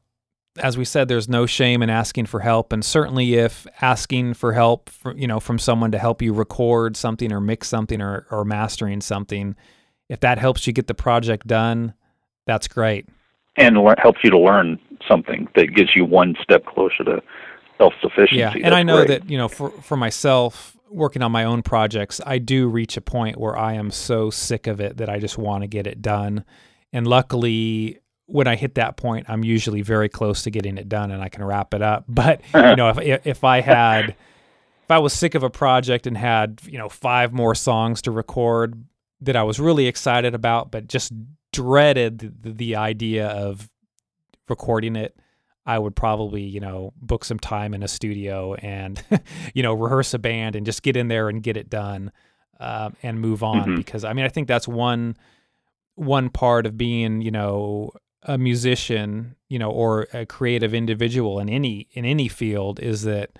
as 0.59 0.77
we 0.79 0.85
said, 0.85 1.09
there's 1.09 1.29
no 1.29 1.47
shame 1.47 1.83
in 1.83 1.90
asking 1.90 2.27
for 2.27 2.40
help. 2.40 2.73
And 2.73 2.85
certainly, 2.85 3.35
if 3.35 3.66
asking 3.81 4.35
for 4.35 4.53
help, 4.53 4.88
for, 4.90 5.14
you 5.16 5.27
know, 5.27 5.40
from 5.40 5.59
someone 5.59 5.90
to 5.92 5.99
help 5.99 6.23
you 6.23 6.33
record 6.33 6.97
something 6.97 7.33
or 7.33 7.40
mix 7.40 7.69
something 7.69 8.01
or, 8.01 8.27
or 8.31 8.45
mastering 8.45 9.01
something, 9.01 9.55
if 10.09 10.21
that 10.21 10.38
helps 10.38 10.66
you 10.66 10.73
get 10.73 10.87
the 10.87 10.95
project 10.95 11.47
done, 11.47 11.95
that's 12.47 12.69
great. 12.69 13.07
and 13.57 13.77
le- 13.79 13.95
helps 13.99 14.19
you 14.23 14.31
to 14.31 14.38
learn 14.38 14.79
something 15.09 15.49
that 15.57 15.75
gets 15.75 15.97
you 15.97 16.05
one 16.05 16.35
step 16.42 16.64
closer 16.66 17.05
to 17.05 17.23
self-sufficiency? 17.79 18.37
Yeah, 18.37 18.53
and 18.53 18.64
That's 18.64 18.75
I 18.75 18.83
know 18.83 19.05
great. 19.05 19.09
that 19.23 19.31
you 19.31 19.37
know 19.38 19.49
for 19.49 19.71
for 19.83 19.97
myself 19.97 20.77
working 20.90 21.23
on 21.23 21.33
my 21.33 21.45
own 21.45 21.62
projects, 21.62 22.21
I 22.25 22.38
do 22.38 22.69
reach 22.69 22.97
a 22.97 23.01
point 23.01 23.37
where 23.38 23.57
I 23.59 23.75
am 23.75 23.90
so 23.90 24.31
sick 24.31 24.66
of 24.66 24.81
it 24.81 24.97
that 24.99 25.09
I 25.11 25.19
just 25.19 25.37
want 25.37 25.62
to 25.62 25.66
get 25.66 25.87
it 25.87 26.01
done. 26.01 26.45
And 26.92 27.07
luckily, 27.07 27.99
when 28.27 28.47
I 28.47 28.57
hit 28.57 28.75
that 28.75 28.97
point, 28.97 29.27
I'm 29.29 29.45
usually 29.45 29.83
very 29.83 30.09
close 30.09 30.43
to 30.43 30.51
getting 30.51 30.79
it 30.79 30.89
done 30.89 31.11
and 31.11 31.23
I 31.23 31.29
can 31.29 31.45
wrap 31.45 31.75
it 31.75 31.83
up. 31.83 32.05
But 32.09 32.41
you 32.55 32.77
know, 32.77 32.91
if 32.91 33.27
if 33.27 33.45
I 33.45 33.61
had 33.61 34.11
if 34.11 34.91
I 34.91 34.99
was 34.99 35.12
sick 35.12 35.35
of 35.35 35.43
a 35.43 35.51
project 35.51 36.07
and 36.07 36.17
had 36.17 36.61
you 36.67 36.79
know 36.79 36.89
five 36.89 37.33
more 37.33 37.55
songs 37.55 38.03
to 38.03 38.11
record 38.11 38.85
that 39.21 39.37
I 39.37 39.43
was 39.43 39.59
really 39.59 39.87
excited 39.87 40.35
about, 40.35 40.71
but 40.71 40.89
just 40.89 41.12
dreaded 41.53 42.43
the, 42.43 42.53
the 42.53 42.77
idea 42.77 43.29
of 43.29 43.71
recording 44.49 44.95
it, 44.95 45.17
I 45.65 45.79
would 45.79 45.97
probably, 45.97 46.43
you 46.43 46.61
know, 46.61 46.93
book 47.01 47.25
some 47.25 47.39
time 47.39 47.75
in 47.75 47.83
a 47.83 47.89
studio 47.89 48.55
and, 48.55 49.03
you 49.55 49.62
know, 49.62 49.73
rehearse 49.73 50.15
a 50.15 50.19
band 50.19 50.55
and 50.55 50.67
just 50.67 50.83
get 50.83 50.97
in 50.97 51.09
there 51.09 51.29
and 51.29 51.43
get 51.43 51.57
it 51.57 51.71
done 51.71 52.12
um, 52.61 52.95
and 53.03 53.21
move 53.21 53.43
on. 53.43 53.71
Mhm. 53.71 53.77
Because 53.77 54.05
I 54.05 54.12
mean, 54.12 54.25
I 54.25 54.29
think 54.29 54.49
that's 54.49 54.69
one 54.69 55.17
one 55.95 56.29
part 56.29 56.67
of 56.67 56.77
being, 56.77 57.23
you 57.23 57.31
know, 57.31 57.91
a 58.27 58.37
musician, 58.37 59.37
you 59.49 59.59
know, 59.59 59.71
or 59.71 60.09
a 60.12 60.27
creative 60.27 60.75
individual 60.75 61.39
in 61.39 61.49
any 61.49 61.89
in 61.93 62.05
any 62.05 62.29
field 62.29 62.81
is 62.81 63.03
that 63.03 63.31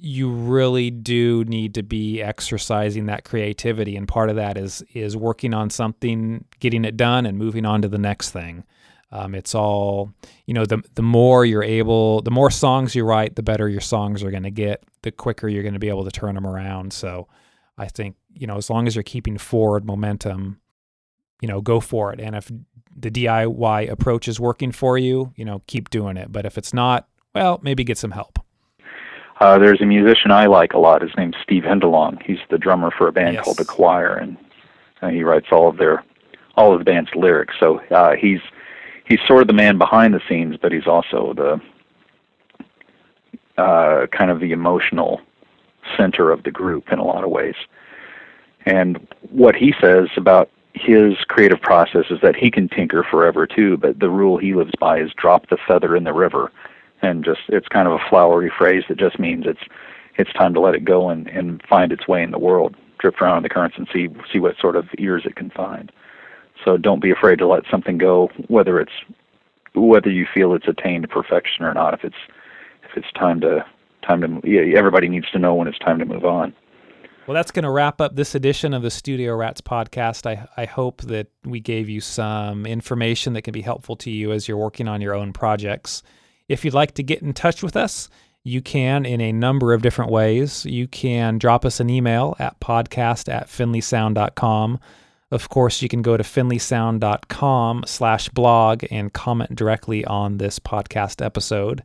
you 0.00 0.30
really 0.30 0.90
do 0.90 1.44
need 1.44 1.74
to 1.74 1.82
be 1.82 2.20
exercising 2.22 3.06
that 3.06 3.24
creativity. 3.24 3.96
And 3.96 4.06
part 4.06 4.28
of 4.28 4.36
that 4.36 4.58
is 4.58 4.82
is 4.92 5.16
working 5.16 5.54
on 5.54 5.70
something 5.70 6.44
getting 6.60 6.84
it 6.84 6.96
done 6.96 7.26
and 7.26 7.38
moving 7.38 7.64
on 7.64 7.82
to 7.82 7.88
the 7.88 7.98
next 7.98 8.30
thing. 8.30 8.64
Um, 9.10 9.34
it's 9.34 9.54
all 9.54 10.12
you 10.46 10.52
know 10.52 10.66
the 10.66 10.82
the 10.94 11.02
more 11.02 11.46
you're 11.46 11.62
able 11.62 12.20
the 12.20 12.30
more 12.30 12.50
songs 12.50 12.94
you 12.94 13.04
write 13.04 13.36
the 13.36 13.42
better 13.42 13.68
your 13.68 13.80
songs 13.80 14.22
are 14.22 14.30
going 14.30 14.42
to 14.42 14.50
get 14.50 14.84
the 15.02 15.12
quicker 15.12 15.48
you're 15.48 15.62
going 15.62 15.74
to 15.74 15.80
be 15.80 15.88
able 15.88 16.04
to 16.04 16.10
turn 16.10 16.34
them 16.34 16.46
around. 16.46 16.92
So 16.92 17.28
i 17.80 17.86
think 17.86 18.16
you 18.34 18.46
know 18.48 18.56
as 18.56 18.68
long 18.68 18.88
as 18.88 18.96
you're 18.96 19.04
keeping 19.04 19.38
forward 19.38 19.84
momentum 19.86 20.60
you 21.40 21.48
know 21.48 21.60
go 21.60 21.80
for 21.80 22.12
it. 22.12 22.20
And 22.20 22.34
if 22.34 22.50
the 23.00 23.10
diy 23.10 23.88
approach 23.90 24.28
is 24.28 24.38
working 24.40 24.72
for 24.72 24.98
you 24.98 25.32
you 25.36 25.44
know 25.44 25.62
keep 25.66 25.88
doing 25.90 26.16
it 26.16 26.30
but 26.32 26.44
if 26.46 26.58
it's 26.58 26.72
not 26.74 27.06
well 27.34 27.60
maybe 27.62 27.84
get 27.84 27.98
some 27.98 28.10
help 28.12 28.38
Uh, 29.40 29.56
there's 29.58 29.80
a 29.80 29.86
musician 29.86 30.32
I 30.32 30.46
like 30.46 30.72
a 30.74 30.78
lot. 30.78 31.00
His 31.00 31.12
name's 31.16 31.36
Steve 31.44 31.62
Hindalong. 31.62 32.18
He's 32.26 32.42
the 32.50 32.58
drummer 32.58 32.90
for 32.90 33.06
a 33.06 33.12
band 33.12 33.34
Yes. 33.34 33.44
called 33.44 33.58
The 33.58 33.64
Choir, 33.64 34.14
and 34.16 34.36
uh, 35.00 35.08
he 35.10 35.22
writes 35.22 35.46
all 35.52 35.68
of 35.68 35.76
their 35.76 36.02
all 36.56 36.72
of 36.72 36.80
the 36.80 36.84
band's 36.84 37.10
lyrics. 37.14 37.54
So 37.60 37.78
uh, 37.90 38.16
he's 38.16 38.40
he's 39.08 39.20
sort 39.28 39.42
of 39.42 39.46
the 39.46 39.52
man 39.64 39.78
behind 39.78 40.12
the 40.12 40.20
scenes, 40.28 40.56
but 40.60 40.72
he's 40.72 40.88
also 40.88 41.34
the 41.42 41.60
uh, 43.62 44.06
kind 44.08 44.30
of 44.32 44.40
the 44.40 44.50
emotional 44.52 45.20
center 45.96 46.30
of 46.32 46.42
the 46.42 46.50
group 46.50 46.90
in 46.92 46.98
a 46.98 47.04
lot 47.04 47.22
of 47.24 47.30
ways. 47.30 47.54
And 48.66 49.06
what 49.30 49.54
he 49.54 49.72
says 49.80 50.08
about 50.16 50.50
his 50.74 51.14
creative 51.28 51.60
process 51.60 52.06
is 52.10 52.20
that 52.22 52.36
he 52.36 52.50
can 52.50 52.68
tinker 52.68 53.02
forever 53.02 53.46
too, 53.46 53.76
but 53.76 53.98
the 53.98 54.10
rule 54.10 54.38
he 54.38 54.54
lives 54.54 54.72
by 54.78 55.00
is 55.00 55.10
drop 55.16 55.48
the 55.48 55.58
feather 55.66 55.96
in 55.96 56.04
the 56.04 56.12
river 56.12 56.52
and 57.02 57.24
just 57.24 57.40
it's 57.48 57.68
kind 57.68 57.86
of 57.86 57.94
a 57.94 58.08
flowery 58.08 58.50
phrase 58.56 58.84
that 58.88 58.98
just 58.98 59.18
means 59.18 59.44
it's 59.46 59.62
it's 60.16 60.32
time 60.32 60.52
to 60.52 60.60
let 60.60 60.74
it 60.74 60.84
go 60.84 61.10
and, 61.10 61.28
and 61.28 61.62
find 61.68 61.92
its 61.92 62.08
way 62.08 62.22
in 62.22 62.32
the 62.32 62.38
world, 62.38 62.74
drift 62.98 63.22
around 63.22 63.38
in 63.38 63.42
the 63.44 63.48
currents 63.48 63.76
and 63.78 63.88
see 63.92 64.08
see 64.32 64.40
what 64.40 64.56
sort 64.60 64.76
of 64.76 64.86
ears 64.98 65.22
it 65.24 65.36
can 65.36 65.50
find. 65.50 65.92
So 66.64 66.76
don't 66.76 67.00
be 67.00 67.10
afraid 67.10 67.38
to 67.38 67.46
let 67.46 67.62
something 67.70 67.98
go, 67.98 68.30
whether 68.48 68.80
it's 68.80 68.92
whether 69.74 70.10
you 70.10 70.26
feel 70.32 70.54
it's 70.54 70.66
attained 70.66 71.08
perfection 71.08 71.64
or 71.64 71.72
not. 71.72 71.94
If 71.94 72.04
it's 72.04 72.16
if 72.82 72.96
it's 72.96 73.12
time 73.12 73.40
to 73.42 73.64
time 74.02 74.20
to 74.20 74.48
yeah, 74.48 74.76
everybody 74.76 75.08
needs 75.08 75.30
to 75.30 75.38
know 75.38 75.54
when 75.54 75.68
it's 75.68 75.78
time 75.78 75.98
to 75.98 76.04
move 76.04 76.24
on. 76.24 76.54
Well, 77.28 77.34
that's 77.34 77.50
going 77.50 77.64
to 77.64 77.70
wrap 77.70 78.00
up 78.00 78.16
this 78.16 78.34
edition 78.34 78.72
of 78.72 78.80
the 78.80 78.90
Studio 78.90 79.36
Rats 79.36 79.60
podcast. 79.60 80.24
I, 80.24 80.48
I 80.56 80.64
hope 80.64 81.02
that 81.02 81.26
we 81.44 81.60
gave 81.60 81.86
you 81.86 82.00
some 82.00 82.64
information 82.64 83.34
that 83.34 83.42
can 83.42 83.52
be 83.52 83.60
helpful 83.60 83.96
to 83.96 84.10
you 84.10 84.32
as 84.32 84.48
you're 84.48 84.56
working 84.56 84.88
on 84.88 85.02
your 85.02 85.14
own 85.14 85.34
projects. 85.34 86.02
If 86.48 86.64
you'd 86.64 86.72
like 86.72 86.94
to 86.94 87.02
get 87.02 87.20
in 87.20 87.34
touch 87.34 87.62
with 87.62 87.76
us, 87.76 88.08
you 88.44 88.62
can 88.62 89.04
in 89.04 89.20
a 89.20 89.30
number 89.30 89.74
of 89.74 89.82
different 89.82 90.10
ways. 90.10 90.64
You 90.64 90.88
can 90.88 91.36
drop 91.36 91.66
us 91.66 91.80
an 91.80 91.90
email 91.90 92.34
at 92.38 92.58
podcast 92.60 93.30
at 93.30 93.48
finleysound.com. 93.48 94.80
Of 95.30 95.50
course, 95.50 95.82
you 95.82 95.88
can 95.90 96.00
go 96.00 96.16
to 96.16 96.24
finleysound.com 96.24 97.84
slash 97.86 98.30
blog 98.30 98.86
and 98.90 99.12
comment 99.12 99.54
directly 99.54 100.02
on 100.06 100.38
this 100.38 100.58
podcast 100.58 101.22
episode. 101.22 101.82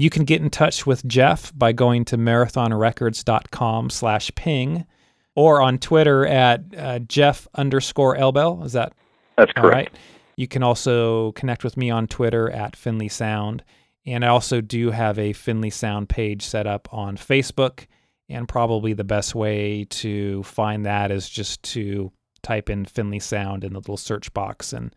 You 0.00 0.08
can 0.08 0.24
get 0.24 0.40
in 0.40 0.48
touch 0.48 0.86
with 0.86 1.06
Jeff 1.06 1.52
by 1.54 1.72
going 1.72 2.06
to 2.06 2.16
marathonrecords.com 2.16 3.90
slash 3.90 4.34
ping 4.34 4.86
or 5.34 5.60
on 5.60 5.76
Twitter 5.76 6.26
at 6.26 6.62
uh, 6.76 6.98
Jeff 7.00 7.46
underscore 7.54 8.16
Elbel. 8.16 8.64
Is 8.64 8.72
that 8.72 8.94
That's 9.36 9.52
all 9.56 9.64
correct. 9.64 9.92
right? 9.92 9.98
You 10.36 10.48
can 10.48 10.62
also 10.62 11.32
connect 11.32 11.64
with 11.64 11.76
me 11.76 11.90
on 11.90 12.06
Twitter 12.06 12.50
at 12.50 12.76
Finley 12.76 13.08
Sound. 13.08 13.62
And 14.06 14.24
I 14.24 14.28
also 14.28 14.62
do 14.62 14.90
have 14.90 15.18
a 15.18 15.34
Finley 15.34 15.68
Sound 15.68 16.08
page 16.08 16.46
set 16.46 16.66
up 16.66 16.88
on 16.92 17.18
Facebook. 17.18 17.86
And 18.30 18.48
probably 18.48 18.94
the 18.94 19.04
best 19.04 19.34
way 19.34 19.84
to 19.90 20.42
find 20.44 20.86
that 20.86 21.10
is 21.10 21.28
just 21.28 21.62
to 21.64 22.10
type 22.42 22.70
in 22.70 22.86
Finley 22.86 23.18
Sound 23.18 23.64
in 23.64 23.74
the 23.74 23.80
little 23.80 23.98
search 23.98 24.32
box. 24.32 24.72
And 24.72 24.94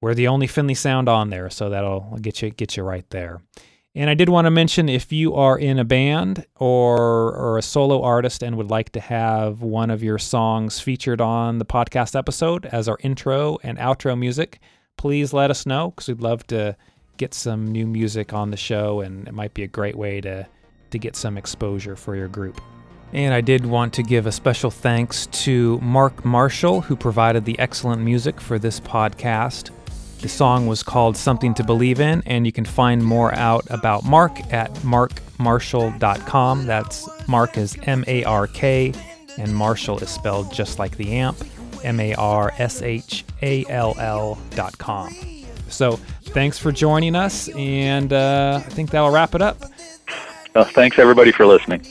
we're 0.00 0.14
the 0.14 0.28
only 0.28 0.46
Finley 0.46 0.74
Sound 0.74 1.10
on 1.10 1.28
there. 1.28 1.50
So 1.50 1.68
that'll 1.68 2.16
get 2.22 2.40
you 2.40 2.48
get 2.48 2.74
you 2.74 2.84
right 2.84 3.08
there. 3.10 3.42
And 3.96 4.10
I 4.10 4.14
did 4.14 4.28
want 4.28 4.46
to 4.46 4.50
mention 4.50 4.88
if 4.88 5.12
you 5.12 5.34
are 5.34 5.56
in 5.56 5.78
a 5.78 5.84
band 5.84 6.44
or 6.56 7.32
or 7.36 7.58
a 7.58 7.62
solo 7.62 8.02
artist 8.02 8.42
and 8.42 8.56
would 8.56 8.70
like 8.70 8.90
to 8.92 9.00
have 9.00 9.62
one 9.62 9.90
of 9.90 10.02
your 10.02 10.18
songs 10.18 10.80
featured 10.80 11.20
on 11.20 11.58
the 11.58 11.64
podcast 11.64 12.18
episode 12.18 12.66
as 12.66 12.88
our 12.88 12.98
intro 13.02 13.58
and 13.62 13.78
outro 13.78 14.18
music, 14.18 14.58
please 14.96 15.32
let 15.32 15.50
us 15.50 15.64
know 15.64 15.90
because 15.90 16.08
we'd 16.08 16.20
love 16.20 16.44
to 16.48 16.76
get 17.18 17.32
some 17.32 17.68
new 17.68 17.86
music 17.86 18.32
on 18.32 18.50
the 18.50 18.56
show 18.56 19.00
and 19.00 19.28
it 19.28 19.34
might 19.34 19.54
be 19.54 19.62
a 19.62 19.68
great 19.68 19.94
way 19.94 20.20
to 20.20 20.44
to 20.90 20.98
get 20.98 21.14
some 21.14 21.38
exposure 21.38 21.94
for 21.94 22.16
your 22.16 22.28
group. 22.28 22.60
And 23.12 23.32
I 23.32 23.42
did 23.42 23.64
want 23.64 23.92
to 23.94 24.02
give 24.02 24.26
a 24.26 24.32
special 24.32 24.72
thanks 24.72 25.26
to 25.44 25.78
Mark 25.78 26.24
Marshall 26.24 26.80
who 26.80 26.96
provided 26.96 27.44
the 27.44 27.56
excellent 27.60 28.02
music 28.02 28.40
for 28.40 28.58
this 28.58 28.80
podcast. 28.80 29.70
The 30.24 30.30
song 30.30 30.66
was 30.66 30.82
called 30.82 31.18
Something 31.18 31.52
to 31.52 31.62
Believe 31.62 32.00
in, 32.00 32.22
and 32.24 32.46
you 32.46 32.52
can 32.52 32.64
find 32.64 33.04
more 33.04 33.34
out 33.34 33.66
about 33.68 34.04
Mark 34.04 34.40
at 34.54 34.72
markmarshall.com. 34.76 36.66
That's 36.66 37.28
Mark 37.28 37.58
is 37.58 37.76
M 37.82 38.04
A 38.06 38.24
R 38.24 38.46
K, 38.46 38.94
and 39.36 39.54
Marshall 39.54 39.98
is 39.98 40.08
spelled 40.08 40.50
just 40.50 40.78
like 40.78 40.96
the 40.96 41.12
amp, 41.12 41.36
M 41.84 42.00
A 42.00 42.14
R 42.14 42.54
S 42.56 42.80
H 42.80 43.26
A 43.42 43.66
L 43.68 43.94
L.com. 43.98 45.14
So 45.68 45.96
thanks 46.22 46.58
for 46.58 46.72
joining 46.72 47.14
us, 47.16 47.48
and 47.50 48.10
uh, 48.10 48.62
I 48.64 48.68
think 48.70 48.92
that'll 48.92 49.10
wrap 49.10 49.34
it 49.34 49.42
up. 49.42 49.62
Uh, 50.54 50.64
thanks 50.64 50.98
everybody 50.98 51.32
for 51.32 51.44
listening. 51.44 51.84